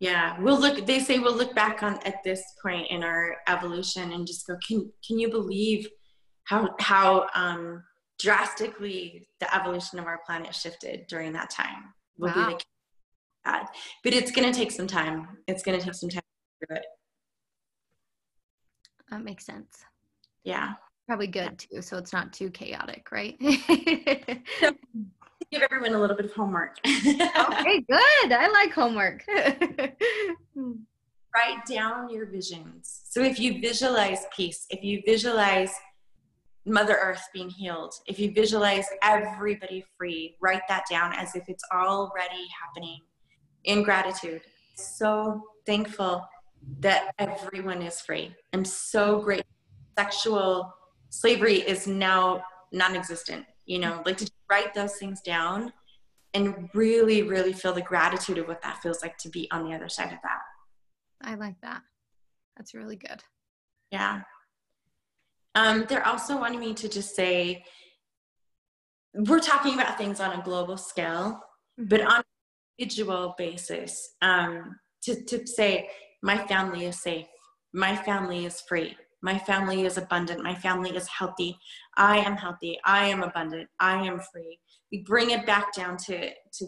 Yeah, 0.00 0.40
we'll 0.40 0.58
look 0.58 0.84
they 0.84 0.98
say 0.98 1.20
we'll 1.20 1.36
look 1.36 1.54
back 1.54 1.82
on 1.84 2.00
at 2.04 2.24
this 2.24 2.42
point 2.60 2.88
in 2.90 3.04
our 3.04 3.36
evolution 3.46 4.12
and 4.12 4.26
just 4.26 4.46
go 4.46 4.56
can 4.66 4.90
can 5.06 5.18
you 5.18 5.28
believe 5.30 5.88
how 6.44 6.74
how 6.80 7.26
um 7.34 7.82
drastically 8.18 9.28
the 9.40 9.54
evolution 9.54 9.98
of 9.98 10.06
our 10.06 10.20
planet 10.26 10.54
shifted 10.54 11.06
during 11.08 11.32
that 11.32 11.50
time. 11.50 11.94
Will 12.18 12.32
wow. 12.34 12.48
be 12.48 12.54
the. 12.54 12.60
But 14.04 14.12
it's 14.12 14.30
going 14.30 14.50
to 14.50 14.56
take 14.56 14.70
some 14.70 14.86
time. 14.86 15.38
It's 15.46 15.62
going 15.62 15.78
to 15.78 15.84
take 15.84 15.94
some 15.94 16.10
time 16.10 16.22
to 16.60 16.66
do 16.68 16.74
it. 16.76 16.84
That 19.10 19.24
makes 19.24 19.46
sense. 19.46 19.84
Yeah. 20.44 20.74
Probably 21.06 21.28
good 21.28 21.58
too, 21.58 21.80
so 21.80 21.96
it's 21.96 22.12
not 22.12 22.34
too 22.34 22.50
chaotic, 22.50 23.10
right? 23.10 23.36
so, 23.40 23.50
give 25.50 25.62
everyone 25.62 25.94
a 25.94 25.98
little 25.98 26.16
bit 26.16 26.26
of 26.26 26.34
homework. 26.34 26.76
okay, 26.86 27.80
good. 27.88 28.32
I 28.32 28.50
like 28.52 28.72
homework. 28.72 29.24
Write 30.54 31.64
down 31.66 32.10
your 32.10 32.26
visions. 32.26 33.00
So 33.08 33.22
if 33.22 33.40
you 33.40 33.60
visualize 33.60 34.26
peace, 34.36 34.66
if 34.68 34.84
you 34.84 35.00
visualize 35.06 35.72
Mother 36.68 36.98
Earth 37.02 37.22
being 37.32 37.48
healed, 37.50 37.94
if 38.06 38.18
you 38.18 38.32
visualize 38.32 38.86
everybody 39.02 39.84
free, 39.96 40.36
write 40.40 40.62
that 40.68 40.84
down 40.90 41.12
as 41.14 41.34
if 41.34 41.48
it's 41.48 41.64
already 41.72 42.46
happening 42.62 43.00
in 43.64 43.82
gratitude. 43.82 44.42
So 44.76 45.42
thankful 45.66 46.26
that 46.80 47.12
everyone 47.18 47.82
is 47.82 48.00
free. 48.00 48.34
I'm 48.52 48.64
so 48.64 49.20
grateful. 49.20 49.46
Sexual 49.98 50.72
slavery 51.10 51.56
is 51.56 51.86
now 51.86 52.42
non 52.72 52.94
existent. 52.94 53.46
You 53.66 53.80
know, 53.80 54.02
like 54.06 54.16
to 54.18 54.30
write 54.50 54.74
those 54.74 54.96
things 54.96 55.20
down 55.20 55.72
and 56.34 56.70
really, 56.74 57.22
really 57.22 57.52
feel 57.52 57.72
the 57.72 57.82
gratitude 57.82 58.38
of 58.38 58.48
what 58.48 58.62
that 58.62 58.80
feels 58.82 59.02
like 59.02 59.16
to 59.18 59.28
be 59.28 59.50
on 59.50 59.64
the 59.68 59.74
other 59.74 59.88
side 59.88 60.12
of 60.12 60.18
that. 60.22 60.40
I 61.22 61.34
like 61.34 61.60
that. 61.62 61.82
That's 62.56 62.74
really 62.74 62.96
good. 62.96 63.22
Yeah. 63.90 64.22
Um, 65.58 65.86
they're 65.88 66.06
also 66.06 66.38
wanting 66.38 66.60
me 66.60 66.72
to 66.74 66.88
just 66.88 67.16
say, 67.16 67.64
we're 69.14 69.40
talking 69.40 69.74
about 69.74 69.98
things 69.98 70.20
on 70.20 70.38
a 70.38 70.42
global 70.44 70.76
scale, 70.76 71.40
mm-hmm. 71.80 71.88
but 71.88 72.00
on 72.02 72.18
an 72.18 72.22
individual 72.78 73.34
basis, 73.36 74.14
um, 74.22 74.76
to, 75.02 75.24
to 75.24 75.44
say, 75.48 75.90
my 76.22 76.38
family 76.46 76.84
is 76.84 77.02
safe, 77.02 77.26
my 77.72 77.96
family 77.96 78.46
is 78.46 78.60
free, 78.68 78.96
my 79.20 79.36
family 79.36 79.84
is 79.84 79.98
abundant, 79.98 80.44
my 80.44 80.54
family 80.54 80.90
is 80.90 81.08
healthy, 81.08 81.58
I 81.96 82.18
am 82.18 82.36
healthy, 82.36 82.78
I 82.84 83.06
am 83.06 83.24
abundant, 83.24 83.68
I 83.80 84.06
am 84.06 84.20
free. 84.32 84.60
We 84.92 85.02
bring 85.02 85.30
it 85.30 85.44
back 85.44 85.74
down 85.74 85.96
to, 86.06 86.30
to 86.30 86.66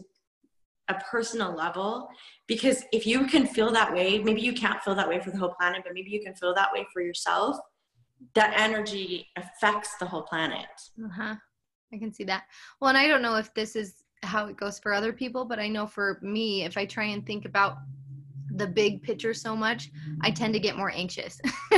a 0.89 0.95
personal 1.09 1.55
level 1.55 2.09
because 2.49 2.83
if 2.93 3.07
you 3.07 3.27
can 3.29 3.47
feel 3.47 3.71
that 3.71 3.95
way, 3.95 4.19
maybe 4.19 4.41
you 4.41 4.53
can't 4.53 4.83
feel 4.83 4.97
that 4.97 5.09
way 5.09 5.21
for 5.21 5.31
the 5.31 5.39
whole 5.39 5.55
planet, 5.61 5.83
but 5.85 5.95
maybe 5.95 6.11
you 6.11 6.21
can 6.21 6.35
feel 6.35 6.55
that 6.55 6.73
way 6.73 6.85
for 6.93 7.03
yourself 7.03 7.57
that 8.35 8.55
energy 8.57 9.29
affects 9.37 9.97
the 9.97 10.07
whole 10.07 10.23
planet. 10.23 10.69
Uh-huh. 11.05 11.35
I 11.93 11.99
can 11.99 12.13
see 12.13 12.25
that. 12.25 12.45
Well, 12.81 12.89
and 12.89 12.99
I 12.99 13.09
don't 13.09 13.23
know 13.23 13.37
if 13.37 13.53
this 13.55 13.75
is 13.75 14.05
how 14.23 14.47
it 14.47 14.57
goes 14.57 14.79
for 14.79 14.93
other 14.93 15.13
people, 15.13 15.45
but 15.45 15.59
I 15.59 15.69
know 15.69 15.87
for 15.87 16.19
me, 16.23 16.65
if 16.65 16.77
I 16.77 16.85
try 16.85 17.05
and 17.05 17.27
think 17.27 17.45
about 17.45 17.79
the 18.55 18.67
big 18.67 19.03
picture 19.03 19.33
so 19.33 19.57
much, 19.57 19.91
I 20.21 20.31
tend 20.31 20.55
to 20.55 20.61
get 20.61 20.77
more 20.77 20.93
anxious. 20.95 21.41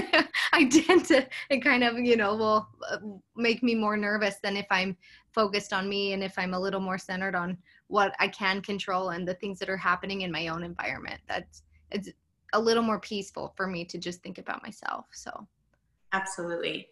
I 0.52 0.64
tend 0.68 1.04
to, 1.06 1.26
it 1.50 1.62
kind 1.62 1.84
of, 1.84 1.98
you 1.98 2.16
know, 2.16 2.34
will 2.34 2.68
uh, 2.90 2.98
make 3.36 3.62
me 3.62 3.74
more 3.74 3.96
nervous 3.96 4.36
than 4.42 4.56
if 4.56 4.66
I'm 4.70 4.96
focused 5.32 5.72
on 5.72 5.88
me 5.88 6.12
and 6.12 6.22
if 6.22 6.38
I'm 6.38 6.54
a 6.54 6.60
little 6.60 6.80
more 6.80 6.98
centered 6.98 7.34
on 7.34 7.56
what 7.86 8.14
I 8.18 8.28
can 8.28 8.60
control 8.60 9.10
and 9.10 9.26
the 9.26 9.34
things 9.34 9.58
that 9.60 9.70
are 9.70 9.76
happening 9.76 10.22
in 10.22 10.32
my 10.32 10.48
own 10.48 10.62
environment. 10.62 11.20
That's, 11.28 11.62
it's 11.90 12.10
a 12.52 12.60
little 12.60 12.82
more 12.82 13.00
peaceful 13.00 13.52
for 13.56 13.66
me 13.66 13.84
to 13.86 13.98
just 13.98 14.22
think 14.22 14.38
about 14.38 14.62
myself. 14.62 15.06
So 15.12 15.46
absolutely. 16.12 16.88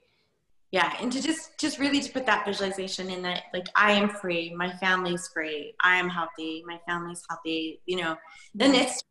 Yeah 0.71 0.95
and 1.01 1.11
to 1.13 1.21
just 1.21 1.59
just 1.59 1.79
really 1.79 2.01
to 2.01 2.13
put 2.13 2.27
that 2.27 2.47
visualization 2.47 3.11
in 3.11 3.23
that 3.23 3.43
like 3.53 3.67
i 3.75 3.91
am 3.91 4.09
free 4.09 4.55
my 4.55 4.71
family's 4.77 5.29
free 5.35 5.75
i 5.83 5.97
am 5.97 6.09
healthy 6.09 6.63
my 6.65 6.79
family's 6.87 7.25
healthy 7.29 7.81
you 7.87 7.97
know 7.97 8.17
then 8.55 8.77
it's 8.77 9.03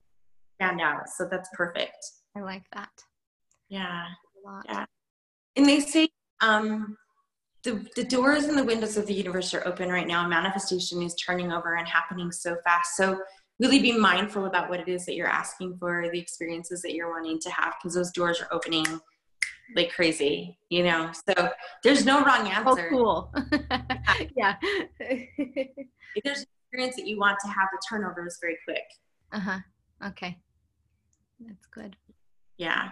found 0.60 0.82
out 0.82 1.10
so 1.10 1.28
that's 1.30 1.50
perfect. 1.54 1.98
I 2.36 2.42
like 2.42 2.64
that. 2.74 2.90
Yeah. 3.70 4.06
Yeah. 4.66 4.86
And 5.56 5.66
they 5.66 5.80
say 5.80 6.10
um 6.42 6.98
the, 7.64 7.86
the 7.96 8.06
doors 8.06 8.46
and 8.46 8.58
the 8.58 8.64
windows 8.64 8.96
of 8.96 9.06
the 9.06 9.14
universe 9.14 9.54
are 9.54 9.68
open 9.68 9.90
right 9.90 10.08
now 10.08 10.26
manifestation 10.28 11.02
is 11.02 11.14
turning 11.16 11.52
over 11.52 11.76
and 11.76 11.88
happening 11.88 12.32
so 12.32 12.58
fast. 12.64 12.96
So 12.96 13.20
really 13.60 13.80
be 13.80 13.92
mindful 13.92 14.46
about 14.46 14.70
what 14.70 14.80
it 14.80 14.88
is 14.88 15.06
that 15.06 15.16
you're 15.16 15.28
asking 15.28 15.78
for 15.78 16.08
the 16.10 16.20
experiences 16.20 16.82
that 16.82 16.94
you're 16.94 17.12
wanting 17.12 17.40
to 17.40 17.50
have 17.50 17.74
because 17.82 17.96
those 17.96 18.12
doors 18.12 18.40
are 18.40 18.48
opening 18.52 18.86
like 19.76 19.92
crazy, 19.92 20.58
you 20.70 20.84
know. 20.84 21.12
So 21.14 21.52
there's 21.84 22.06
no 22.06 22.24
wrong 22.24 22.48
oh, 22.48 22.52
answer. 22.52 22.88
Oh, 22.88 22.90
cool. 22.90 23.34
yeah. 24.36 24.56
if 25.00 26.24
there's 26.24 26.40
an 26.40 26.46
experience 26.66 26.96
that 26.96 27.08
you 27.08 27.20
want 27.20 27.38
to 27.42 27.48
have, 27.48 27.68
the 27.72 27.82
turnover 27.88 28.26
is 28.26 28.38
very 28.42 28.58
quick. 28.66 28.84
Uh 29.32 29.40
huh. 29.40 29.60
Okay. 30.08 30.38
That's 31.40 31.66
good. 31.68 31.96
Yeah. 32.58 32.90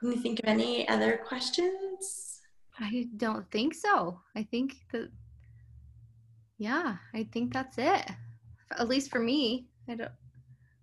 Can 0.00 0.12
you 0.12 0.18
think 0.18 0.40
of 0.40 0.46
any 0.46 0.88
other 0.88 1.20
questions? 1.26 2.40
I 2.78 3.06
don't 3.16 3.48
think 3.50 3.74
so. 3.74 4.20
I 4.34 4.42
think 4.42 4.76
that, 4.92 5.10
yeah, 6.58 6.96
I 7.14 7.28
think 7.32 7.52
that's 7.52 7.78
it. 7.78 8.10
At 8.78 8.88
least 8.88 9.10
for 9.10 9.20
me. 9.20 9.68
I 9.88 9.94
don't. 9.94 10.10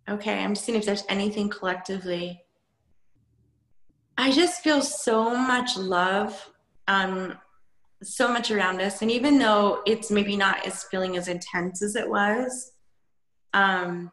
Okay, 0.10 0.40
I'm 0.40 0.54
just 0.54 0.66
seeing 0.66 0.78
if 0.78 0.86
there's 0.86 1.04
anything 1.10 1.50
collectively. 1.50 2.42
I 4.20 4.32
just 4.32 4.62
feel 4.62 4.82
so 4.82 5.34
much 5.34 5.78
love, 5.78 6.52
um, 6.90 7.38
so 8.04 8.28
much 8.28 8.52
around 8.52 8.82
us, 8.82 9.02
and 9.02 9.10
even 9.10 9.40
though 9.40 9.82
it's 9.88 10.12
maybe 10.12 10.36
not 10.36 10.68
as 10.68 10.84
feeling 10.84 11.16
as 11.16 11.30
intense 11.30 11.82
as 11.82 11.96
it 11.96 12.10
was, 12.10 12.74
um, 13.54 14.12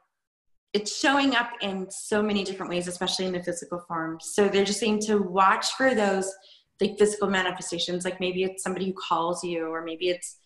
it's 0.72 0.96
showing 0.96 1.34
up 1.34 1.50
in 1.60 1.90
so 1.90 2.22
many 2.22 2.44
different 2.44 2.70
ways, 2.70 2.86
especially 2.86 3.24
in 3.24 3.32
the 3.32 3.42
physical 3.42 3.80
form. 3.88 4.18
So 4.20 4.46
they're 4.46 4.64
just 4.64 4.78
saying 4.78 5.00
to 5.06 5.18
watch 5.18 5.72
for 5.72 5.92
those 5.92 6.32
like 6.80 6.96
physical 6.98 7.28
manifestations, 7.28 8.04
like 8.04 8.20
maybe 8.20 8.44
it's 8.44 8.62
somebody 8.62 8.86
who 8.86 8.92
calls 8.92 9.42
you, 9.42 9.66
or 9.66 9.82
maybe 9.82 10.08
it's 10.08 10.36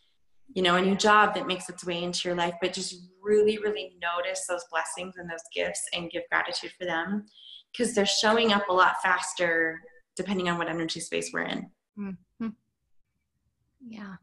you 0.55 0.63
know 0.63 0.77
a 0.77 0.83
new 0.83 0.97
job 0.97 1.35
that 1.35 1.47
makes 1.47 1.69
its 1.69 1.85
way 1.85 2.03
into 2.03 2.31
your 2.31 2.37
life, 2.37 2.55
but 2.63 2.73
just 2.73 2.97
really, 3.23 3.59
really 3.59 3.95
notice 4.01 4.47
those 4.49 4.65
blessings 4.71 5.17
and 5.19 5.29
those 5.29 5.45
gifts 5.55 5.87
and 5.93 6.11
give 6.11 6.23
gratitude 6.31 6.73
for 6.79 6.87
them 6.87 7.27
because 7.73 7.95
they're 7.95 8.07
showing 8.07 8.53
up 8.53 8.69
a 8.69 8.73
lot 8.73 8.97
faster 9.03 9.81
depending 10.17 10.49
on 10.49 10.59
what 10.59 10.69
energy 10.69 11.01
space 11.01 11.31
we're 11.33 11.43
in. 11.43 11.71
Mm-hmm. 11.99 12.49
Yeah, 13.89 14.15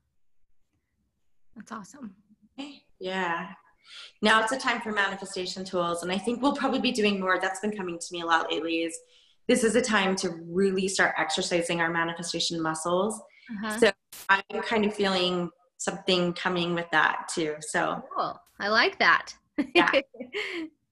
that's 1.56 1.72
awesome. 1.72 2.16
Okay. 2.60 2.84
Yeah. 3.00 3.50
Now 4.22 4.42
it's 4.44 4.52
a 4.52 4.58
time 4.58 4.82
for 4.82 4.92
manifestation 4.92 5.64
tools, 5.64 6.04
and 6.04 6.12
I 6.12 6.18
think 6.18 6.42
we'll 6.42 6.56
probably 6.56 6.80
be 6.80 6.92
doing 6.92 7.20
more. 7.20 7.40
That's 7.42 7.60
been 7.60 7.76
coming 7.76 7.98
to 7.98 8.08
me 8.12 8.22
a 8.22 8.26
lot 8.26 8.52
lately. 8.52 8.82
Is 8.84 8.98
this 9.48 9.64
is 9.64 9.76
a 9.76 9.82
time 9.82 10.16
to 10.18 10.30
really 10.46 10.88
start 10.88 11.16
exercising 11.18 11.80
our 11.82 11.90
manifestation 11.90 12.62
muscles. 12.62 13.20
Uh-huh. 13.50 13.78
So 13.78 13.92
I'm 14.30 14.62
kind 14.62 14.86
of 14.86 14.94
feeling 14.94 15.50
something 15.78 16.34
coming 16.34 16.74
with 16.74 16.88
that 16.92 17.30
too. 17.34 17.56
So 17.62 18.04
cool. 18.16 18.38
I 18.60 18.68
like 18.68 19.00
that. 19.00 19.34
yeah. 19.74 19.92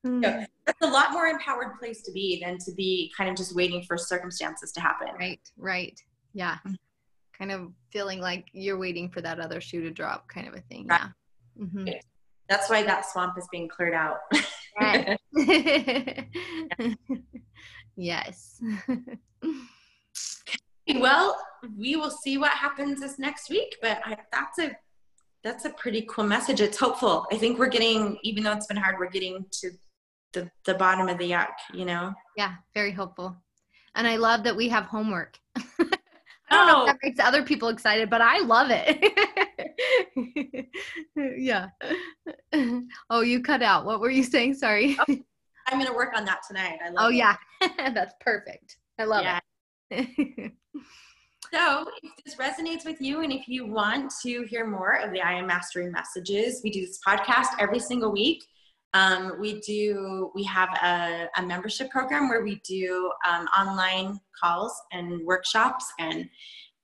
Hmm. 0.06 0.22
that's 0.22 0.82
a 0.84 0.88
lot 0.88 1.14
more 1.14 1.26
empowered 1.26 1.80
place 1.80 2.04
to 2.04 2.12
be 2.12 2.40
than 2.44 2.60
to 2.60 2.72
be 2.74 3.12
kind 3.18 3.28
of 3.28 3.36
just 3.36 3.56
waiting 3.56 3.82
for 3.82 3.98
circumstances 3.98 4.72
to 4.74 4.80
happen. 4.80 5.08
Right, 5.18 5.40
right. 5.58 6.00
Yeah. 6.34 6.58
Mm-hmm. 6.68 6.76
Kind 7.36 7.52
of 7.52 7.72
feeling 7.92 8.22
like 8.22 8.46
you're 8.54 8.78
waiting 8.78 9.10
for 9.10 9.22
that 9.22 9.40
other 9.40 9.60
shoe 9.60 9.82
to 9.82 9.90
drop 9.90 10.28
kind 10.28 10.48
of 10.48 10.54
a 10.54 10.62
thing. 10.62 10.86
Right. 10.86 11.02
Yeah. 11.02 11.66
Mm-hmm. 11.66 11.88
That's 12.48 12.70
why 12.70 12.84
that 12.84 13.12
swamp 13.12 13.36
is 13.40 13.48
being 13.52 13.68
cleared 13.68 13.96
out. 13.96 14.18
yes. 17.96 18.62
well, 21.00 21.36
we 21.76 21.96
will 21.96 22.12
see 22.12 22.38
what 22.38 22.52
happens 22.52 23.00
this 23.00 23.18
next 23.18 23.50
week, 23.50 23.76
but 23.82 24.02
I, 24.06 24.18
that's 24.32 24.60
a 24.60 24.78
that's 25.44 25.66
a 25.66 25.72
pretty 25.72 26.06
cool 26.10 26.26
message. 26.26 26.62
It's 26.62 26.78
hopeful. 26.78 27.26
I 27.32 27.38
think 27.38 27.58
we're 27.60 27.68
getting, 27.68 28.18
even 28.24 28.44
though 28.44 28.54
it's 28.54 28.66
been 28.66 28.78
hard, 28.78 28.96
we're 29.00 29.12
getting 29.12 29.46
to 29.62 29.70
the, 30.36 30.52
the 30.66 30.76
bottom 30.76 31.08
of 31.08 31.18
the 31.18 31.32
yuck, 31.32 31.48
you 31.74 31.86
know? 31.86 32.14
Yeah, 32.38 32.54
very 32.74 32.92
hopeful. 32.92 33.36
And 33.96 34.08
I 34.08 34.18
love 34.18 34.44
that 34.44 34.56
we 34.56 34.70
have 34.70 34.86
homework. 34.86 35.40
I 35.58 35.64
don't 36.52 36.52
oh. 36.52 36.66
know 36.68 36.82
if 36.82 36.88
that 36.88 36.96
oh! 36.96 37.08
makes 37.08 37.20
other 37.20 37.44
people 37.44 37.70
excited, 37.70 38.10
but 38.10 38.22
I 38.22 38.40
love 38.40 38.68
it. 38.72 38.98
yeah. 41.38 41.70
Oh, 43.10 43.22
you 43.22 43.42
cut 43.42 43.62
out. 43.62 43.86
What 43.86 44.00
were 44.00 44.10
you 44.10 44.24
saying? 44.24 44.54
Sorry. 44.54 44.98
Oh, 44.98 45.06
I'm 45.68 45.78
going 45.78 45.88
to 45.88 45.94
work 45.94 46.16
on 46.16 46.24
that 46.26 46.40
tonight. 46.48 46.78
I 46.84 46.90
love 46.90 47.06
oh, 47.06 47.10
it. 47.10 47.16
yeah. 47.16 47.36
That's 47.78 48.14
perfect. 48.22 48.78
I 48.98 49.04
love 49.04 49.24
yeah. 49.24 49.40
it. 49.92 50.54
So, 51.54 51.86
if 52.02 52.12
this 52.24 52.36
resonates 52.36 52.86
with 52.86 53.00
you 53.00 53.22
and 53.22 53.32
if 53.32 53.48
you 53.48 53.66
want 53.66 54.12
to 54.24 54.44
hear 54.44 54.66
more 54.66 55.00
of 55.00 55.12
the 55.12 55.22
I 55.22 55.34
Am 55.34 55.48
Mastery 55.48 55.90
messages, 55.90 56.62
we 56.64 56.70
do 56.70 56.82
this 56.82 57.00
podcast 57.08 57.48
every 57.60 57.80
single 57.80 58.12
week. 58.12 58.44
Um, 58.96 59.34
we 59.42 59.60
do, 59.60 60.32
we 60.34 60.44
have 60.46 60.70
a, 60.82 61.28
a, 61.38 61.46
membership 61.46 61.90
program 61.90 62.30
where 62.30 62.44
we 62.44 62.62
do 62.66 63.12
um, 63.30 63.46
online 63.48 64.22
calls 64.42 64.74
and 64.94 65.26
workshops 65.26 65.86
and 66.00 66.30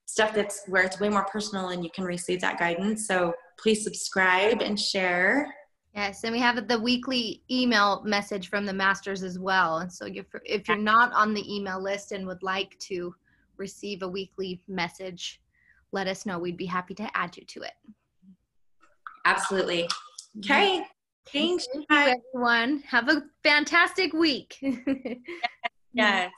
stuff 0.07 0.33
that's 0.33 0.63
where 0.67 0.83
it's 0.83 0.99
way 0.99 1.07
more 1.07 1.23
personal 1.23 1.69
and 1.69 1.85
you 1.85 1.89
can 1.95 2.03
receive 2.03 2.41
that 2.41 2.59
guidance. 2.59 3.07
So, 3.07 3.33
please 3.57 3.81
subscribe 3.81 4.61
and 4.61 4.77
share. 4.77 5.53
Yes, 5.95 6.25
and 6.25 6.33
we 6.33 6.39
have 6.39 6.67
the 6.67 6.79
weekly 6.79 7.43
email 7.49 8.03
message 8.03 8.49
from 8.49 8.65
the 8.65 8.73
masters 8.73 9.23
as 9.23 9.39
well. 9.39 9.77
And 9.77 9.91
so, 9.91 10.05
if 10.43 10.67
you're 10.67 10.77
not 10.77 11.13
on 11.13 11.33
the 11.33 11.55
email 11.55 11.81
list 11.81 12.11
and 12.11 12.27
would 12.27 12.43
like 12.43 12.77
to 12.79 13.15
receive 13.55 14.01
a 14.01 14.07
weekly 14.07 14.59
message, 14.67 15.41
let 15.93 16.07
us 16.07 16.25
know. 16.25 16.39
We'd 16.39 16.57
be 16.57 16.65
happy 16.65 16.93
to 16.95 17.09
add 17.17 17.37
you 17.37 17.45
to 17.45 17.61
it. 17.61 17.73
Absolutely. 19.23 19.87
Okay. 20.39 20.83
Thanks, 21.27 21.67
Thank 21.71 21.85
you, 21.89 22.21
everyone. 22.33 22.83
Have 22.87 23.09
a 23.09 23.23
fantastic 23.43 24.13
week. 24.13 24.57
yes. 25.93 26.31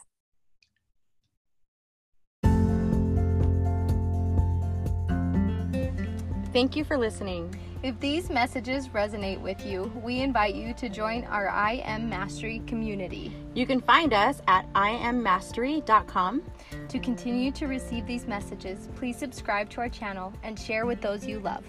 Thank 6.53 6.75
you 6.75 6.83
for 6.83 6.97
listening. 6.97 7.55
If 7.81 7.99
these 7.99 8.29
messages 8.29 8.87
resonate 8.89 9.41
with 9.41 9.65
you, 9.65 9.91
we 10.03 10.21
invite 10.21 10.55
you 10.55 10.73
to 10.75 10.87
join 10.87 11.25
our 11.25 11.49
I 11.49 11.81
Am 11.83 12.07
Mastery 12.07 12.61
community. 12.67 13.35
You 13.55 13.65
can 13.65 13.81
find 13.81 14.13
us 14.13 14.41
at 14.47 14.71
iammastery.com. 14.73 16.43
To 16.87 16.99
continue 16.99 17.51
to 17.51 17.67
receive 17.67 18.05
these 18.05 18.25
messages, 18.25 18.87
please 18.95 19.17
subscribe 19.17 19.69
to 19.71 19.81
our 19.81 19.89
channel 19.89 20.31
and 20.43 20.57
share 20.57 20.85
with 20.85 21.01
those 21.01 21.25
you 21.25 21.39
love. 21.39 21.65